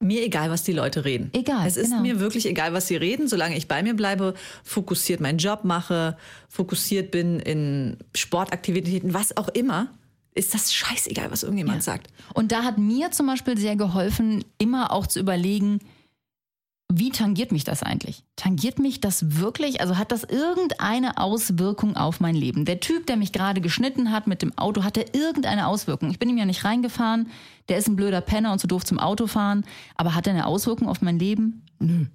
Mir 0.00 0.22
egal, 0.22 0.50
was 0.50 0.62
die 0.64 0.72
Leute 0.72 1.04
reden. 1.04 1.30
Egal, 1.32 1.66
Es 1.66 1.76
ist 1.76 1.90
genau. 1.90 2.02
mir 2.02 2.20
wirklich 2.20 2.46
egal, 2.46 2.72
was 2.72 2.86
sie 2.88 2.96
reden, 2.96 3.26
solange 3.26 3.56
ich 3.56 3.68
bei 3.68 3.82
mir 3.82 3.94
bleibe, 3.94 4.34
fokussiert 4.62 5.20
meinen 5.20 5.38
Job 5.38 5.64
mache, 5.64 6.16
fokussiert 6.48 7.10
bin 7.10 7.40
in 7.40 7.96
Sportaktivitäten, 8.14 9.12
was 9.14 9.36
auch 9.36 9.48
immer, 9.48 9.88
ist 10.34 10.54
das 10.54 10.74
scheißegal, 10.74 11.30
was 11.30 11.42
irgendjemand 11.42 11.82
sagt. 11.82 12.08
Und 12.34 12.52
da 12.52 12.64
hat 12.64 12.78
mir 12.78 13.10
zum 13.12 13.26
Beispiel 13.26 13.56
sehr 13.56 13.76
geholfen, 13.76 14.44
immer 14.58 14.92
auch 14.92 15.06
zu 15.06 15.20
überlegen, 15.20 15.78
wie 16.92 17.10
tangiert 17.10 17.50
mich 17.50 17.64
das 17.64 17.82
eigentlich? 17.82 18.24
Tangiert 18.36 18.78
mich 18.78 19.00
das 19.00 19.40
wirklich? 19.40 19.80
Also 19.80 19.96
hat 19.96 20.12
das 20.12 20.22
irgendeine 20.22 21.18
Auswirkung 21.18 21.96
auf 21.96 22.20
mein 22.20 22.34
Leben? 22.34 22.64
Der 22.64 22.80
Typ, 22.80 23.06
der 23.06 23.16
mich 23.16 23.32
gerade 23.32 23.60
geschnitten 23.60 24.10
hat 24.12 24.26
mit 24.26 24.42
dem 24.42 24.56
Auto, 24.58 24.84
hat 24.84 24.96
der 24.96 25.14
irgendeine 25.14 25.66
Auswirkung? 25.66 26.10
Ich 26.10 26.18
bin 26.18 26.28
ihm 26.28 26.38
ja 26.38 26.44
nicht 26.44 26.64
reingefahren. 26.64 27.30
Der 27.68 27.78
ist 27.78 27.88
ein 27.88 27.96
blöder 27.96 28.20
Penner 28.20 28.52
und 28.52 28.58
zu 28.58 28.66
doof 28.66 28.84
zum 28.84 28.98
Autofahren. 28.98 29.64
Aber 29.96 30.14
hat 30.14 30.26
er 30.26 30.34
eine 30.34 30.46
Auswirkung 30.46 30.88
auf 30.88 31.00
mein 31.00 31.18
Leben? 31.18 31.64
Nö. 31.78 32.06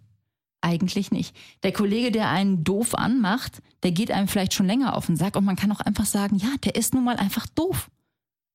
Eigentlich 0.62 1.12
nicht. 1.12 1.36
Der 1.64 1.72
Kollege, 1.72 2.12
der 2.12 2.30
einen 2.30 2.64
doof 2.64 2.94
anmacht, 2.94 3.62
der 3.84 3.92
geht 3.92 4.12
einem 4.12 4.28
vielleicht 4.28 4.54
schon 4.54 4.68
länger 4.68 4.96
auf 4.96 5.08
den 5.08 5.16
Sack 5.16 5.36
und 5.36 5.46
man 5.46 5.56
kann 5.56 5.72
auch 5.72 5.80
einfach 5.80 6.06
sagen, 6.06 6.36
ja, 6.36 6.50
der 6.64 6.76
ist 6.76 6.94
nun 6.94 7.06
mal 7.06 7.16
einfach 7.16 7.48
doof. 7.48 7.90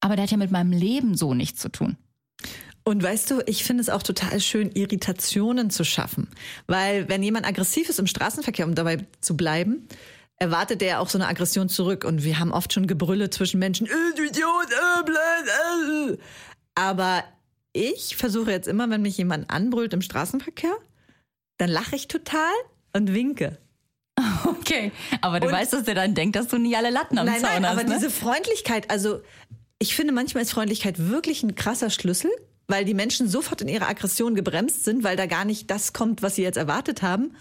Aber 0.00 0.16
der 0.16 0.24
hat 0.24 0.30
ja 0.30 0.36
mit 0.36 0.50
meinem 0.50 0.72
Leben 0.72 1.16
so 1.16 1.34
nichts 1.34 1.60
zu 1.60 1.68
tun. 1.70 1.96
Und 2.86 3.02
weißt 3.02 3.30
du, 3.30 3.40
ich 3.46 3.64
finde 3.64 3.80
es 3.80 3.88
auch 3.88 4.02
total 4.02 4.38
schön, 4.40 4.70
Irritationen 4.72 5.70
zu 5.70 5.84
schaffen. 5.84 6.28
Weil 6.66 7.08
wenn 7.08 7.22
jemand 7.22 7.46
aggressiv 7.46 7.88
ist 7.88 7.98
im 7.98 8.06
Straßenverkehr, 8.06 8.66
um 8.66 8.74
dabei 8.74 8.98
zu 9.22 9.36
bleiben, 9.36 9.88
erwartet 10.36 10.82
der 10.82 11.00
auch 11.00 11.08
so 11.08 11.16
eine 11.16 11.26
Aggression 11.28 11.70
zurück. 11.70 12.04
Und 12.04 12.24
wir 12.24 12.38
haben 12.38 12.52
oft 12.52 12.72
schon 12.74 12.86
Gebrülle 12.86 13.30
zwischen 13.30 13.58
Menschen, 13.58 13.86
äh, 13.86 13.90
du 14.16 14.22
Idiot, 14.24 14.66
äh, 14.70 15.02
blöd, 15.04 16.18
äh. 16.18 16.18
Aber 16.74 17.24
ich 17.72 18.16
versuche 18.16 18.50
jetzt 18.50 18.68
immer, 18.68 18.90
wenn 18.90 19.00
mich 19.02 19.16
jemand 19.16 19.48
anbrüllt 19.50 19.94
im 19.94 20.02
Straßenverkehr, 20.02 20.74
dann 21.56 21.70
lache 21.70 21.96
ich 21.96 22.08
total 22.08 22.52
und 22.92 23.14
winke. 23.14 23.58
Okay. 24.46 24.92
Aber 25.20 25.40
du 25.40 25.46
Und- 25.48 25.52
weißt, 25.52 25.72
dass 25.74 25.82
der 25.84 25.94
dann 25.94 26.14
denkt, 26.14 26.36
dass 26.36 26.48
du 26.48 26.56
nie 26.58 26.74
alle 26.76 26.88
Latten 26.90 27.18
am 27.18 27.26
Nein, 27.26 27.40
Zaun 27.40 27.50
nein, 27.50 27.64
hast. 27.66 27.72
aber 27.72 27.84
ne? 27.84 27.94
diese 27.94 28.08
Freundlichkeit, 28.10 28.90
also 28.90 29.20
ich 29.78 29.94
finde, 29.94 30.12
manchmal 30.12 30.42
ist 30.42 30.52
Freundlichkeit 30.52 30.98
wirklich 30.98 31.42
ein 31.42 31.54
krasser 31.54 31.90
Schlüssel, 31.90 32.30
weil 32.66 32.84
die 32.84 32.94
Menschen 32.94 33.28
sofort 33.28 33.60
in 33.60 33.68
ihrer 33.68 33.88
Aggression 33.88 34.34
gebremst 34.34 34.84
sind, 34.84 35.04
weil 35.04 35.16
da 35.16 35.26
gar 35.26 35.44
nicht 35.44 35.70
das 35.70 35.92
kommt, 35.92 36.22
was 36.22 36.36
sie 36.36 36.42
jetzt 36.42 36.56
erwartet 36.56 37.02
haben, 37.02 37.32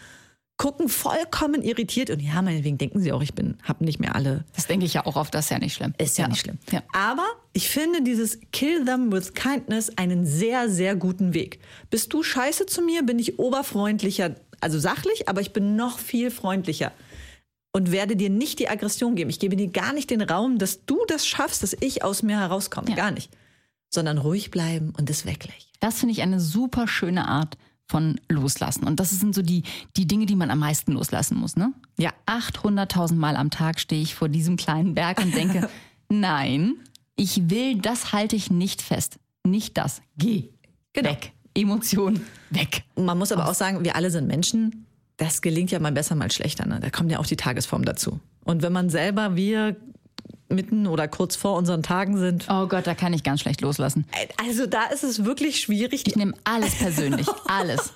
gucken 0.58 0.88
vollkommen 0.88 1.62
irritiert 1.62 2.10
und 2.10 2.20
ja, 2.20 2.42
meinetwegen 2.42 2.78
denken 2.78 3.00
sie 3.00 3.12
auch, 3.12 3.22
ich 3.22 3.34
bin, 3.34 3.58
hab 3.64 3.82
nicht 3.82 4.00
mehr 4.00 4.16
alle. 4.16 4.46
das 4.56 4.68
denke 4.68 4.86
ich 4.86 4.94
ja 4.94 5.06
auch 5.06 5.16
oft, 5.16 5.34
das 5.34 5.46
ist 5.46 5.52
ja 5.52 5.60
nicht 5.60 5.74
schlimm. 5.74 5.94
Ist 5.98 6.18
ja, 6.18 6.28
nicht 6.28 6.42
schlimm. 6.42 6.60
Ja. 6.72 6.84
Aber 6.94 7.26
ich 7.54 7.70
finde 7.70 8.04
dieses 8.04 8.40
Kill 8.52 8.86
them 8.86 9.12
with 9.12 9.34
kindness 9.34 9.98
einen 9.98 10.26
sehr, 10.26 10.70
sehr 10.70 10.96
guten 10.96 11.34
Weg. 11.34 11.60
Bist 11.90 12.14
du 12.14 12.24
scheiße 12.24 12.66
zu 12.66 12.82
mir, 12.82 13.04
bin 13.04 13.18
ich 13.20 13.40
oberfreundlicher, 13.40 14.36
also 14.60 14.80
sachlich, 14.80 15.28
aber 15.28 15.42
ich 15.42 15.54
bin 15.54 15.76
noch 15.76 16.00
viel 16.00 16.30
freundlicher. 16.30 16.92
Und 17.76 17.92
werde 17.92 18.16
dir 18.16 18.30
nicht 18.30 18.60
die 18.60 18.70
Aggression 18.70 19.16
geben. 19.16 19.30
Ich 19.32 19.40
gebe 19.40 19.56
dir 19.56 19.68
gar 19.68 19.94
nicht 19.94 20.12
den 20.12 20.22
Raum, 20.22 20.60
dass 20.60 20.86
du 20.86 21.00
das 21.08 21.26
schaffst, 21.26 21.64
dass 21.64 21.76
ich 21.80 22.04
aus 22.04 22.22
mir 22.22 22.40
herauskomme. 22.40 22.90
Ja. 22.90 22.96
Gar 22.96 23.12
nicht. 23.12 23.32
Sondern 23.90 24.20
ruhig 24.20 24.52
bleiben 24.52 24.94
und 24.98 25.10
es 25.10 25.26
weglächeln. 25.26 25.72
Das 25.80 26.00
finde 26.00 26.14
ich 26.14 26.22
eine 26.22 26.40
super 26.40 26.88
schöne 26.88 27.28
Art 27.28 27.58
von 27.88 28.20
Loslassen. 28.30 28.86
Und 28.86 29.00
das 29.00 29.10
sind 29.10 29.36
so 29.36 29.42
die, 29.42 29.64
die 29.98 30.08
Dinge, 30.08 30.26
die 30.26 30.36
man 30.36 30.52
am 30.52 30.60
meisten 30.60 30.94
loslassen 30.94 31.38
muss. 31.38 31.56
Ne? 31.56 31.74
Ja. 31.98 32.12
800.000 32.28 33.16
Mal 33.16 33.36
am 33.36 33.50
Tag 33.50 33.80
stehe 33.80 34.02
ich 34.02 34.16
vor 34.16 34.30
diesem 34.30 34.56
kleinen 34.56 34.94
Berg 34.94 35.20
und 35.20 35.36
denke, 35.36 35.70
nein, 36.10 36.76
ich 37.16 37.50
will, 37.50 37.78
das 37.78 38.14
halte 38.14 38.36
ich 38.36 38.50
nicht 38.50 38.82
fest. 38.82 39.20
Nicht 39.44 39.78
das. 39.78 40.02
Geh. 40.18 40.50
Genau. 40.94 41.10
Weg. 41.10 41.34
Emotion. 41.54 42.22
Weg. 42.50 42.84
Man 42.96 43.18
muss 43.18 43.32
aber 43.32 43.50
auch 43.50 43.54
sagen, 43.54 43.84
wir 43.84 43.96
alle 43.96 44.10
sind 44.10 44.28
Menschen. 44.28 44.86
Das 45.18 45.42
gelingt 45.42 45.72
ja 45.72 45.80
mal 45.80 45.92
besser, 45.92 46.16
mal 46.16 46.32
schlechter. 46.32 46.66
Ne? 46.66 46.80
Da 46.82 46.90
kommt 46.90 47.12
ja 47.12 47.20
auch 47.20 47.26
die 47.26 47.36
Tagesform 47.38 47.86
dazu. 47.86 48.20
Und 48.44 48.62
wenn 48.64 48.74
man 48.74 48.90
selber, 48.90 49.36
wir 49.36 49.76
mitten 50.50 50.86
oder 50.88 51.08
kurz 51.08 51.36
vor 51.36 51.56
unseren 51.58 51.82
Tagen 51.84 52.18
sind, 52.18 52.46
Oh 52.50 52.68
Gott, 52.68 52.86
da 52.86 52.94
kann 52.94 53.14
ich 53.14 53.24
ganz 53.24 53.42
schlecht 53.42 53.62
loslassen. 53.62 54.06
also 54.46 54.66
da 54.68 54.86
ist 54.86 55.04
es 55.04 55.26
wirklich 55.26 55.60
schwierig, 55.60 56.06
Ich 56.06 56.16
nehme 56.16 56.34
alles 56.44 56.76
persönlich. 56.76 57.28
Alles. 57.48 57.94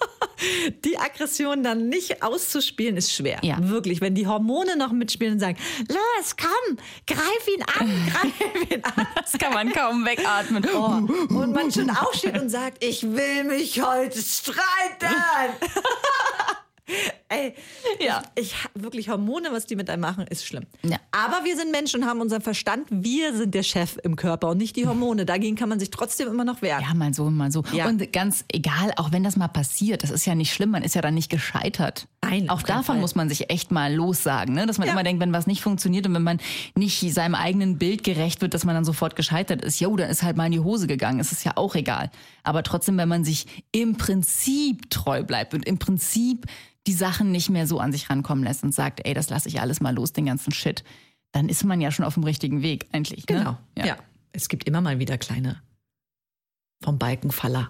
die 0.86 0.98
Aggression 0.98 1.64
dann 1.64 1.90
nicht 1.90 2.22
auszuspielen, 2.24 2.98
ist 2.98 3.14
schwer. 3.14 3.40
Ja. 3.44 3.58
Wirklich. 3.60 4.02
Wenn 4.02 4.16
die 4.16 4.28
Hormone 4.28 4.76
noch 4.78 4.92
mitspielen 4.92 5.34
und 5.34 5.40
sagen, 5.40 5.58
los, 5.90 6.36
komm, 6.40 6.78
greif 7.08 7.48
ihn 7.56 7.64
an, 7.80 8.12
greif 8.12 8.72
ihn 8.72 8.84
an. 8.84 9.08
Das 9.16 9.34
kann 9.40 9.54
man 9.54 9.72
kaum 9.72 10.06
wegatmen. 10.06 10.66
Oh, 10.74 11.36
und 11.36 11.54
man 11.54 11.72
schon 11.72 11.90
aufsteht 11.90 12.40
und 12.40 12.50
sagt, 12.50 12.84
ich 12.84 13.04
will 13.04 13.44
mich 13.46 13.82
heute 13.82 14.20
streiten. 14.20 15.14
Ey, 17.30 17.54
Ja. 18.00 18.24
ich, 18.36 18.54
ich 18.54 18.56
wirklich 18.74 19.10
Hormone, 19.10 19.50
was 19.52 19.66
die 19.66 19.76
mit 19.76 19.90
einem 19.90 20.02
machen, 20.02 20.26
ist 20.28 20.46
schlimm. 20.46 20.66
Ja. 20.84 20.98
Aber 21.12 21.44
wir 21.44 21.58
sind 21.58 21.72
Menschen 21.72 22.02
und 22.04 22.10
haben 22.10 22.22
unseren 22.22 22.42
Verstand. 22.42 22.88
Wir 22.90 23.36
sind 23.36 23.54
der 23.54 23.64
Chef 23.64 23.98
im 24.04 24.16
Körper 24.16 24.50
und 24.50 24.58
nicht 24.58 24.76
die 24.76 24.88
Hormone. 24.88 25.26
Dagegen 25.26 25.56
kann 25.58 25.68
man 25.70 25.80
sich 25.80 25.90
trotzdem 25.90 26.30
immer 26.30 26.46
noch 26.46 26.62
wehren. 26.62 26.82
Ja, 26.88 26.94
mal 26.94 27.14
so, 27.14 27.30
mal 27.30 27.52
so. 27.52 27.64
Ja. 27.74 27.88
Und 27.88 28.14
ganz 28.14 28.46
egal, 28.48 28.94
auch 28.96 29.12
wenn 29.12 29.24
das 29.24 29.36
mal 29.36 29.50
passiert, 29.50 30.04
das 30.04 30.12
ist 30.12 30.26
ja 30.26 30.36
nicht 30.36 30.54
schlimm, 30.54 30.72
man 30.72 30.84
ist 30.84 30.96
ja 30.96 31.02
dann 31.02 31.14
nicht 31.16 31.30
gescheitert. 31.30 32.08
Nein, 32.30 32.50
auch 32.50 32.62
davon 32.62 32.84
Fall. 32.84 32.98
muss 33.00 33.16
man 33.16 33.30
sich 33.30 33.50
echt 33.50 33.72
mal 33.72 33.94
lossagen, 33.94 34.56
ne? 34.56 34.66
dass 34.66 34.78
man 34.78 34.88
Ja. 34.88 34.94
immer 34.94 35.04
denkt, 35.04 35.22
wenn 35.22 35.34
was 35.34 35.48
nicht 35.48 35.62
funktioniert 35.62 36.06
und 36.08 36.14
wenn 36.14 36.24
man 36.24 36.40
nicht 36.76 37.00
seinem 37.14 37.36
eigenen 37.36 37.78
Bild 37.78 38.04
gerecht 38.04 38.42
wird, 38.42 38.54
dass 38.54 38.66
man 38.66 38.76
dann 38.76 38.86
sofort 38.86 39.16
gescheitert 39.16 39.62
ist. 39.64 39.80
Jo, 39.80 39.96
dann 39.96 40.10
ist 40.10 40.24
halt 40.24 40.38
mal 40.38 40.46
in 40.46 40.52
die 40.52 40.60
Hose 40.60 40.88
gegangen, 40.88 41.20
es 41.20 41.32
ist 41.32 41.44
ja 41.44 41.54
auch 41.56 41.76
egal. 41.76 42.12
Aber 42.44 42.64
trotzdem, 42.64 42.98
wenn 42.98 43.10
man 43.10 43.24
sich 43.24 43.46
im 43.72 43.96
Prinzip 43.98 44.90
treu 44.90 45.24
bleibt 45.24 45.54
und 45.54 45.66
im 45.66 45.78
Prinzip 45.78 46.46
die 46.86 46.94
Sachen 46.94 47.32
nicht 47.32 47.50
mehr 47.50 47.68
so 47.68 47.80
an 47.80 47.92
sich 47.92 48.10
rankommen 48.10 48.44
lässt 48.44 48.64
und 48.64 48.74
sagt, 48.74 49.02
ey, 49.06 49.14
das 49.14 49.30
lasse 49.30 49.50
ich 49.50 49.60
alles 49.62 49.82
mal 49.82 49.94
los, 49.94 50.14
den 50.14 50.26
ganzen 50.26 50.54
Shit, 50.54 50.84
dann 51.34 51.50
ist 51.50 51.64
man 51.66 51.82
ja 51.82 51.92
schon 51.92 52.06
auf 52.06 52.14
dem 52.14 52.24
richtigen 52.24 52.62
Weg 52.62 52.88
eigentlich. 52.94 53.28
Ne? 53.28 53.40
Genau. 53.40 53.58
Ja. 53.78 53.98
Es 54.32 54.48
gibt 54.50 54.64
immer 54.66 54.82
mal 54.82 55.00
wieder 55.00 55.18
kleine 55.18 55.62
vom 56.84 56.98
Balkenfaller. 56.98 57.70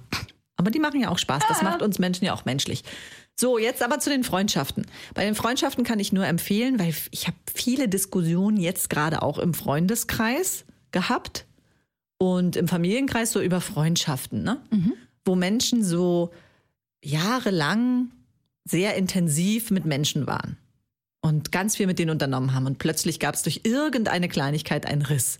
Aber 0.57 0.71
die 0.71 0.79
machen 0.79 0.99
ja 0.99 1.09
auch 1.09 1.19
Spaß. 1.19 1.43
Das 1.47 1.61
macht 1.61 1.81
uns 1.81 1.99
Menschen 1.99 2.25
ja 2.25 2.33
auch 2.33 2.45
menschlich. 2.45 2.83
So, 3.39 3.59
jetzt 3.59 3.83
aber 3.83 3.99
zu 3.99 4.09
den 4.09 4.23
Freundschaften. 4.23 4.87
Bei 5.13 5.23
den 5.23 5.35
Freundschaften 5.35 5.83
kann 5.83 5.99
ich 5.99 6.11
nur 6.11 6.25
empfehlen, 6.25 6.79
weil 6.79 6.93
ich 7.11 7.27
habe 7.27 7.37
viele 7.53 7.87
Diskussionen 7.87 8.57
jetzt 8.57 8.89
gerade 8.89 9.21
auch 9.21 9.37
im 9.37 9.53
Freundeskreis 9.53 10.65
gehabt 10.91 11.45
und 12.17 12.55
im 12.55 12.67
Familienkreis 12.67 13.31
so 13.31 13.39
über 13.39 13.61
Freundschaften, 13.61 14.41
ne? 14.41 14.59
wo 15.23 15.35
Menschen 15.35 15.83
so 15.83 16.31
jahrelang 17.03 18.09
sehr 18.65 18.95
intensiv 18.95 19.69
mit 19.69 19.85
Menschen 19.85 20.25
waren 20.25 20.57
und 21.21 21.51
ganz 21.51 21.75
viel 21.75 21.85
mit 21.85 21.99
denen 21.99 22.11
unternommen 22.11 22.55
haben. 22.55 22.65
Und 22.65 22.79
plötzlich 22.79 23.19
gab 23.19 23.35
es 23.35 23.43
durch 23.43 23.61
irgendeine 23.63 24.29
Kleinigkeit 24.29 24.87
einen 24.87 25.03
Riss. 25.03 25.39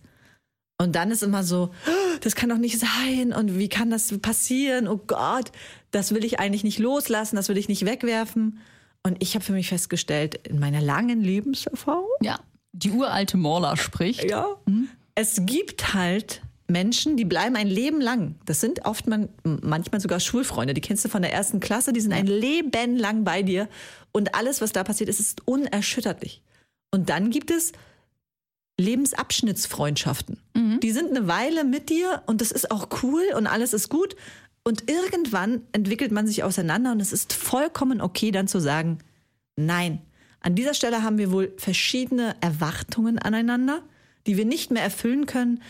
Und 0.79 0.95
dann 0.95 1.09
ist 1.09 1.23
immer 1.23 1.43
so, 1.43 1.71
"Oh, 1.87 2.17
das 2.21 2.35
kann 2.35 2.49
doch 2.49 2.57
nicht 2.57 2.79
sein 2.79 3.33
und 3.33 3.57
wie 3.57 3.67
kann 3.69 3.89
das 3.89 4.15
passieren? 4.19 4.87
Oh 4.87 4.97
Gott, 5.07 5.51
das 5.91 6.13
will 6.13 6.23
ich 6.23 6.39
eigentlich 6.39 6.63
nicht 6.63 6.77
loslassen, 6.79 7.35
das 7.35 7.49
will 7.49 7.57
ich 7.57 7.67
nicht 7.67 7.85
wegwerfen. 7.85 8.59
Und 9.03 9.21
ich 9.23 9.33
habe 9.35 9.43
für 9.43 9.53
mich 9.53 9.69
festgestellt, 9.69 10.47
in 10.47 10.59
meiner 10.59 10.81
langen 10.81 11.21
Lebenserfahrung, 11.21 12.05
Ja, 12.21 12.39
die 12.73 12.91
uralte 12.91 13.37
Morla 13.37 13.75
spricht. 13.77 14.29
ja, 14.29 14.45
es 15.15 15.41
gibt 15.45 15.93
halt 15.95 16.41
Menschen, 16.67 17.15
die 17.17 17.25
bleiben 17.25 17.55
ein 17.55 17.67
Leben 17.67 18.01
lang. 18.01 18.35
Das 18.45 18.59
sind 18.59 18.85
oft 18.85 19.07
man, 19.07 19.29
manchmal 19.43 20.01
sogar 20.01 20.19
Schulfreunde, 20.19 20.73
die 20.73 20.81
kennst 20.81 21.05
du 21.05 21.09
von 21.09 21.21
der 21.21 21.31
ersten 21.33 21.59
Klasse, 21.61 21.93
die 21.93 22.01
sind 22.01 22.11
ein 22.11 22.27
Leben 22.27 22.97
lang 22.97 23.23
bei 23.23 23.41
dir. 23.41 23.67
Und 24.11 24.35
alles, 24.35 24.61
was 24.61 24.73
da 24.73 24.83
passiert 24.83 25.09
ist, 25.09 25.19
ist 25.21 25.41
unerschütterlich. 25.47 26.41
Und 26.91 27.09
dann 27.09 27.29
gibt 27.29 27.49
es 27.51 27.71
Lebensabschnittsfreundschaften. 28.79 30.39
Die 30.79 30.91
sind 30.91 31.15
eine 31.15 31.27
Weile 31.27 31.63
mit 31.63 31.89
dir 31.89 32.21
und 32.27 32.41
das 32.41 32.51
ist 32.51 32.71
auch 32.71 32.89
cool 33.01 33.23
und 33.35 33.47
alles 33.47 33.73
ist 33.73 33.89
gut. 33.89 34.15
Und 34.63 34.89
irgendwann 34.89 35.61
entwickelt 35.71 36.11
man 36.11 36.27
sich 36.27 36.43
auseinander 36.43 36.91
und 36.91 37.01
es 37.01 37.13
ist 37.13 37.33
vollkommen 37.33 38.01
okay, 38.01 38.31
dann 38.31 38.47
zu 38.47 38.59
sagen, 38.59 38.99
nein, 39.55 40.01
an 40.41 40.55
dieser 40.55 40.73
Stelle 40.73 41.03
haben 41.03 41.17
wir 41.17 41.31
wohl 41.31 41.53
verschiedene 41.57 42.35
Erwartungen 42.41 43.17
aneinander, 43.17 43.81
die 44.27 44.37
wir 44.37 44.45
nicht 44.45 44.71
mehr 44.71 44.83
erfüllen 44.83 45.25
können. 45.25 45.61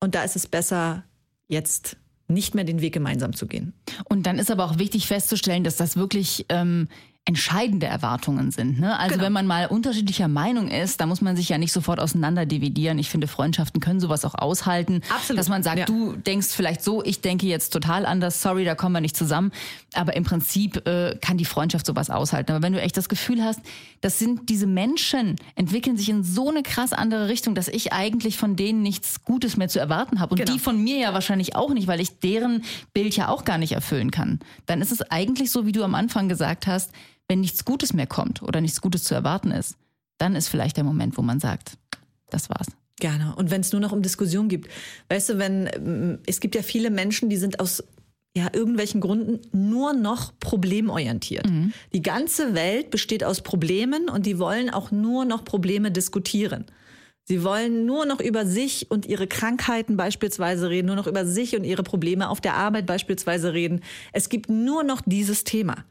Und 0.00 0.14
da 0.14 0.22
ist 0.22 0.36
es 0.36 0.46
besser, 0.46 1.04
jetzt 1.48 1.96
nicht 2.28 2.54
mehr 2.54 2.64
den 2.64 2.80
Weg 2.80 2.92
gemeinsam 2.94 3.34
zu 3.34 3.46
gehen. 3.46 3.72
Und 4.04 4.26
dann 4.26 4.38
ist 4.38 4.50
aber 4.50 4.64
auch 4.64 4.78
wichtig 4.78 5.06
festzustellen, 5.06 5.64
dass 5.64 5.76
das 5.76 5.96
wirklich 5.96 6.46
ähm, 6.48 6.88
entscheidende 7.24 7.86
Erwartungen 7.86 8.50
sind. 8.50 8.80
Ne? 8.80 8.98
Also 8.98 9.12
Genau. 9.14 9.26
wenn 9.26 9.32
man 9.32 9.46
mal 9.46 9.66
unterschiedlicher 9.66 10.26
Meinung 10.26 10.66
ist, 10.68 11.00
da 11.00 11.06
muss 11.06 11.20
man 11.20 11.36
sich 11.36 11.48
ja 11.48 11.56
nicht 11.56 11.72
sofort 11.72 12.00
auseinander 12.00 12.46
dividieren. 12.46 12.98
Ich 12.98 13.10
finde, 13.10 13.28
Freundschaften 13.28 13.80
können 13.80 14.00
sowas 14.00 14.24
auch 14.24 14.34
aushalten. 14.34 15.02
Absolut, 15.08 15.38
Dass 15.38 15.48
man 15.48 15.62
sagt, 15.62 15.78
ja. 15.78 15.84
du 15.84 16.14
denkst 16.16 16.48
vielleicht 16.48 16.82
so, 16.82 17.04
ich 17.04 17.20
denke 17.20 17.46
jetzt 17.46 17.72
total 17.72 18.06
anders, 18.06 18.42
sorry, 18.42 18.64
da 18.64 18.74
kommen 18.74 18.94
wir 18.96 19.00
nicht 19.00 19.16
zusammen. 19.16 19.52
Aber 19.94 20.16
im 20.16 20.24
Prinzip 20.24 20.84
äh, 20.88 21.16
kann 21.20 21.36
die 21.38 21.44
Freundschaft 21.44 21.86
sowas 21.86 22.10
aushalten. 22.10 22.50
Aber 22.52 22.62
wenn 22.62 22.72
du 22.72 22.80
echt 22.80 22.96
das 22.96 23.08
Gefühl 23.08 23.44
hast, 23.44 23.60
das 24.00 24.18
sind 24.18 24.48
diese 24.48 24.66
Menschen, 24.66 25.36
entwickeln 25.54 25.96
sich 25.96 26.08
in 26.08 26.24
so 26.24 26.50
eine 26.50 26.64
krass 26.64 26.92
andere 26.92 27.28
Richtung, 27.28 27.54
dass 27.54 27.68
ich 27.68 27.92
eigentlich 27.92 28.36
von 28.36 28.56
denen 28.56 28.82
nichts 28.82 29.22
Gutes 29.22 29.56
mehr 29.56 29.68
zu 29.68 29.78
erwarten 29.78 30.18
habe. 30.18 30.32
Und 30.32 30.38
Genau. 30.40 30.52
die 30.54 30.58
von 30.58 30.82
mir 30.82 30.96
ja 30.98 31.14
wahrscheinlich 31.14 31.54
auch 31.54 31.72
nicht, 31.72 31.86
weil 31.86 32.00
ich 32.00 32.18
deren 32.18 32.64
Bild 32.92 33.14
ja 33.14 33.28
auch 33.28 33.44
gar 33.44 33.58
nicht 33.58 33.72
erfüllen 33.72 34.10
kann. 34.10 34.40
Dann 34.66 34.80
ist 34.80 34.90
es 34.90 35.02
eigentlich 35.02 35.52
so, 35.52 35.66
wie 35.66 35.72
du 35.72 35.84
am 35.84 35.94
Anfang 35.94 36.28
gesagt 36.28 36.66
hast, 36.66 36.90
wenn 37.32 37.40
nichts 37.40 37.64
Gutes 37.64 37.94
mehr 37.94 38.06
kommt 38.06 38.42
oder 38.42 38.60
nichts 38.60 38.82
Gutes 38.82 39.04
zu 39.04 39.14
erwarten 39.14 39.52
ist, 39.52 39.76
dann 40.18 40.36
ist 40.36 40.48
vielleicht 40.48 40.76
der 40.76 40.84
Moment, 40.84 41.16
wo 41.16 41.22
man 41.22 41.40
sagt, 41.40 41.78
das 42.28 42.50
war's. 42.50 42.66
Gerne. 42.96 43.34
Und 43.36 43.50
wenn 43.50 43.62
es 43.62 43.72
nur 43.72 43.80
noch 43.80 43.92
um 43.92 44.02
Diskussion 44.02 44.50
gibt. 44.50 44.68
Weißt 45.08 45.30
du, 45.30 45.38
wenn 45.38 45.66
ähm, 45.74 46.18
es 46.26 46.40
gibt 46.40 46.54
ja 46.54 46.60
viele 46.60 46.90
Menschen, 46.90 47.30
die 47.30 47.38
sind 47.38 47.58
aus 47.58 47.82
ja, 48.36 48.50
irgendwelchen 48.52 49.00
Gründen 49.00 49.40
nur 49.50 49.94
noch 49.94 50.38
problemorientiert. 50.40 51.46
Die 51.94 52.02
ganze 52.02 52.54
Welt 52.54 52.90
besteht 52.90 53.24
aus 53.24 53.40
Problemen 53.40 54.10
und 54.10 54.26
die 54.26 54.38
wollen 54.38 54.68
auch 54.68 54.90
nur 54.90 55.24
noch 55.24 55.42
Probleme 55.42 55.90
diskutieren. 55.90 56.66
Sie 57.24 57.44
wollen 57.44 57.86
nur 57.86 58.04
noch 58.04 58.20
über 58.20 58.44
sich 58.44 58.90
und 58.90 59.06
ihre 59.06 59.26
Krankheiten 59.26 59.96
beispielsweise 59.96 60.68
reden, 60.68 60.88
nur 60.88 60.96
noch 60.96 61.06
über 61.06 61.24
sich 61.24 61.56
und 61.56 61.64
ihre 61.64 61.82
Probleme 61.82 62.28
auf 62.28 62.42
der 62.42 62.56
Arbeit 62.56 62.84
beispielsweise 62.84 63.54
reden. 63.54 63.80
Es 64.12 64.28
gibt 64.28 64.50
nur 64.50 64.84
noch 64.84 65.00
dieses 65.06 65.44
Thema. 65.44 65.84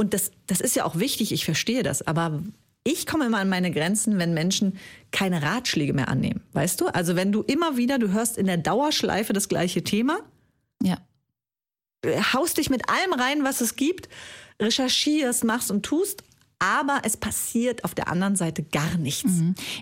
Und 0.00 0.14
das, 0.14 0.30
das 0.46 0.62
ist 0.62 0.74
ja 0.76 0.86
auch 0.86 0.98
wichtig, 0.98 1.30
ich 1.30 1.44
verstehe 1.44 1.82
das, 1.82 2.00
aber 2.00 2.42
ich 2.84 3.04
komme 3.06 3.26
immer 3.26 3.36
an 3.38 3.50
meine 3.50 3.70
Grenzen, 3.70 4.16
wenn 4.18 4.32
Menschen 4.32 4.78
keine 5.10 5.42
Ratschläge 5.42 5.92
mehr 5.92 6.08
annehmen. 6.08 6.40
Weißt 6.54 6.80
du? 6.80 6.86
Also 6.86 7.16
wenn 7.16 7.32
du 7.32 7.42
immer 7.42 7.76
wieder, 7.76 7.98
du 7.98 8.10
hörst 8.10 8.38
in 8.38 8.46
der 8.46 8.56
Dauerschleife 8.56 9.34
das 9.34 9.50
gleiche 9.50 9.84
Thema, 9.84 10.20
Ja. 10.82 10.96
äh, 12.00 12.18
haust 12.32 12.56
dich 12.56 12.70
mit 12.70 12.88
allem 12.88 13.12
rein, 13.12 13.44
was 13.44 13.60
es 13.60 13.76
gibt, 13.76 14.08
recherchierst, 14.58 15.44
machst 15.44 15.70
und 15.70 15.82
tust, 15.84 16.24
aber 16.58 17.02
es 17.04 17.18
passiert 17.18 17.84
auf 17.84 17.94
der 17.94 18.08
anderen 18.08 18.36
Seite 18.36 18.62
gar 18.62 18.96
nichts. 18.96 19.30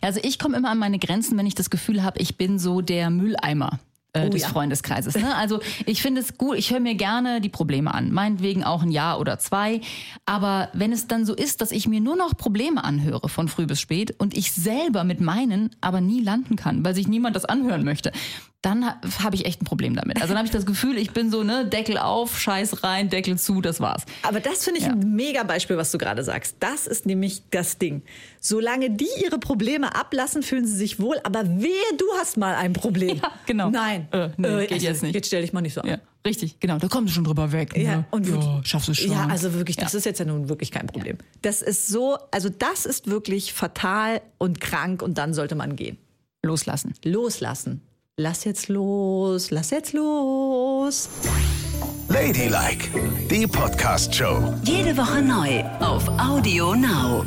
Also 0.03 0.19
ich 0.25 0.41
komme 0.41 0.57
immer 0.57 0.71
an 0.71 0.79
meine 0.79 0.99
Grenzen, 0.99 1.39
wenn 1.39 1.47
ich 1.47 1.55
das 1.55 1.71
Gefühl 1.71 2.03
habe, 2.03 2.21
ich 2.21 2.37
bin 2.37 2.59
so 2.59 2.81
der 2.81 3.11
Mülleimer. 3.11 3.79
Äh, 4.13 4.27
Oh 4.27 4.31
des 4.31 4.43
ja. 4.43 4.49
Freundeskreises. 4.49 5.15
Ne? 5.15 5.29
Also 5.39 5.61
ich 5.87 6.03
finde 6.03 6.21
es 6.21 6.37
gut, 6.37 6.57
ich 6.57 6.73
höre 6.73 6.81
mir 6.81 6.95
gerne 6.95 7.41
die 7.41 7.49
Probleme 7.49 7.95
an, 7.95 8.13
meinetwegen 8.13 8.65
auch 8.65 8.83
ein 8.83 8.91
Jahr 8.91 9.21
oder 9.21 9.39
zwei. 9.39 9.81
Aber 10.27 10.69
wenn 10.73 10.93
es 10.93 11.07
dann 11.07 11.25
so 11.25 11.35
ist, 11.35 11.61
dass 11.61 11.71
ich 11.71 11.87
mir 11.87 12.01
nur 12.01 12.17
noch 12.17 12.37
Probleme 12.37 12.83
anhöre 12.83 13.29
von 13.29 13.49
früh 13.49 13.67
bis 13.67 13.81
spät 13.81 14.15
und 14.19 14.37
ich 14.37 14.53
selber 14.53 15.05
mit 15.05 15.21
meinen 15.21 15.71
aber 15.81 16.01
nie 16.01 16.21
landen 16.21 16.57
kann, 16.57 16.85
weil 16.85 16.95
sich 16.95 17.09
niemand 17.09 17.37
das 17.37 17.45
anhören 17.45 17.85
möchte, 17.85 18.13
dann 18.63 18.85
ha- 18.85 19.01
habe 19.23 19.37
ich 19.37 19.45
echt 19.47 19.63
ein 19.63 19.65
Problem 19.65 19.95
damit. 19.95 20.17
Also 20.17 20.29
dann 20.29 20.39
habe 20.39 20.47
ich 20.47 20.53
das 20.53 20.67
Gefühl, 20.67 20.99
ich 20.99 21.13
bin 21.13 21.31
so, 21.31 21.45
ne, 21.45 21.65
Deckel 21.67 21.97
auf, 21.97 22.41
Scheiß 22.41 22.83
rein, 22.83 23.09
Deckel 23.09 23.39
zu, 23.39 23.61
das 23.61 23.79
war's. 23.81 24.05
Aber 24.23 24.41
das 24.41 24.65
finde 24.65 24.81
ich 24.81 24.87
Ja. 24.87 24.93
ein 24.93 25.15
mega 25.15 25.45
Beispiel, 25.45 25.77
was 25.77 25.93
du 25.93 25.99
gerade 25.99 26.25
sagst. 26.25 26.57
Das 26.59 26.89
ist 26.89 27.07
nämlich 27.07 27.43
das 27.51 27.79
Ding. 27.79 28.03
Solange 28.41 28.91
die 28.91 29.07
ihre 29.25 29.39
Probleme 29.39 29.95
ablassen, 29.95 30.43
fühlen 30.43 30.67
sie 30.67 30.77
sich 30.77 30.99
wohl, 30.99 31.19
aber 31.23 31.45
wehe, 31.47 31.71
du 31.99 32.05
hast 32.19 32.37
mal 32.37 32.57
ein 32.57 32.73
Problem. 32.73 33.19
Ja, 33.23 33.31
genau. 33.47 33.71
Nein. 33.71 34.09
Äh, 34.11 34.31
nee, 34.37 34.67
geht 34.67 34.83
jetzt 34.83 35.05
nicht. 35.05 35.15
Jetzt 35.15 35.29
stell 35.29 35.43
dich 35.43 35.53
mal 35.53 35.61
nicht 35.61 35.75
so 35.75 35.83
an. 35.83 35.89
Ja, 35.91 35.99
richtig, 36.27 36.59
genau, 36.59 36.79
da 36.79 36.89
kommst 36.89 37.11
du 37.11 37.15
schon 37.15 37.25
drüber 37.25 37.53
weg. 37.53 37.77
Ja, 37.77 37.99
ne? 37.99 38.05
und 38.11 38.27
ja, 38.27 38.33
wirklich, 38.33 38.67
schaffst 38.69 38.89
du 38.89 38.95
schon. 38.95 39.13
Ja, 39.13 39.29
also 39.29 39.55
wirklich, 39.55 39.77
das 39.77 39.93
Ja. 39.93 39.99
ist 40.01 40.05
jetzt 40.05 40.19
ja 40.19 40.25
nun 40.25 40.49
wirklich 40.49 40.73
kein 40.73 40.89
Problem. 40.89 41.17
Das 41.43 41.63
ist 41.63 41.87
so, 41.87 42.19
also 42.33 42.49
das 42.49 42.87
ist 42.87 43.07
wirklich 43.09 43.53
fatal 43.53 44.21
und 44.39 44.61
krank 44.61 45.01
und 45.01 45.17
dann 45.17 45.33
sollte 45.33 45.55
man 45.55 45.77
gehen. 45.77 45.97
Loslassen. 46.45 46.95
Loslassen. 47.05 47.83
Lass 48.21 48.43
jetzt 48.43 48.67
los, 48.69 49.53
lass 49.53 49.71
jetzt 49.71 49.93
los. 49.93 51.09
Ladylike, 52.09 52.89
die 53.31 53.47
Podcast-Show. 53.47 54.55
Jede 54.65 54.97
Woche 54.97 55.23
neu 55.23 55.63
auf 55.79 56.09
Audio 56.19 56.75
Now. 56.75 57.25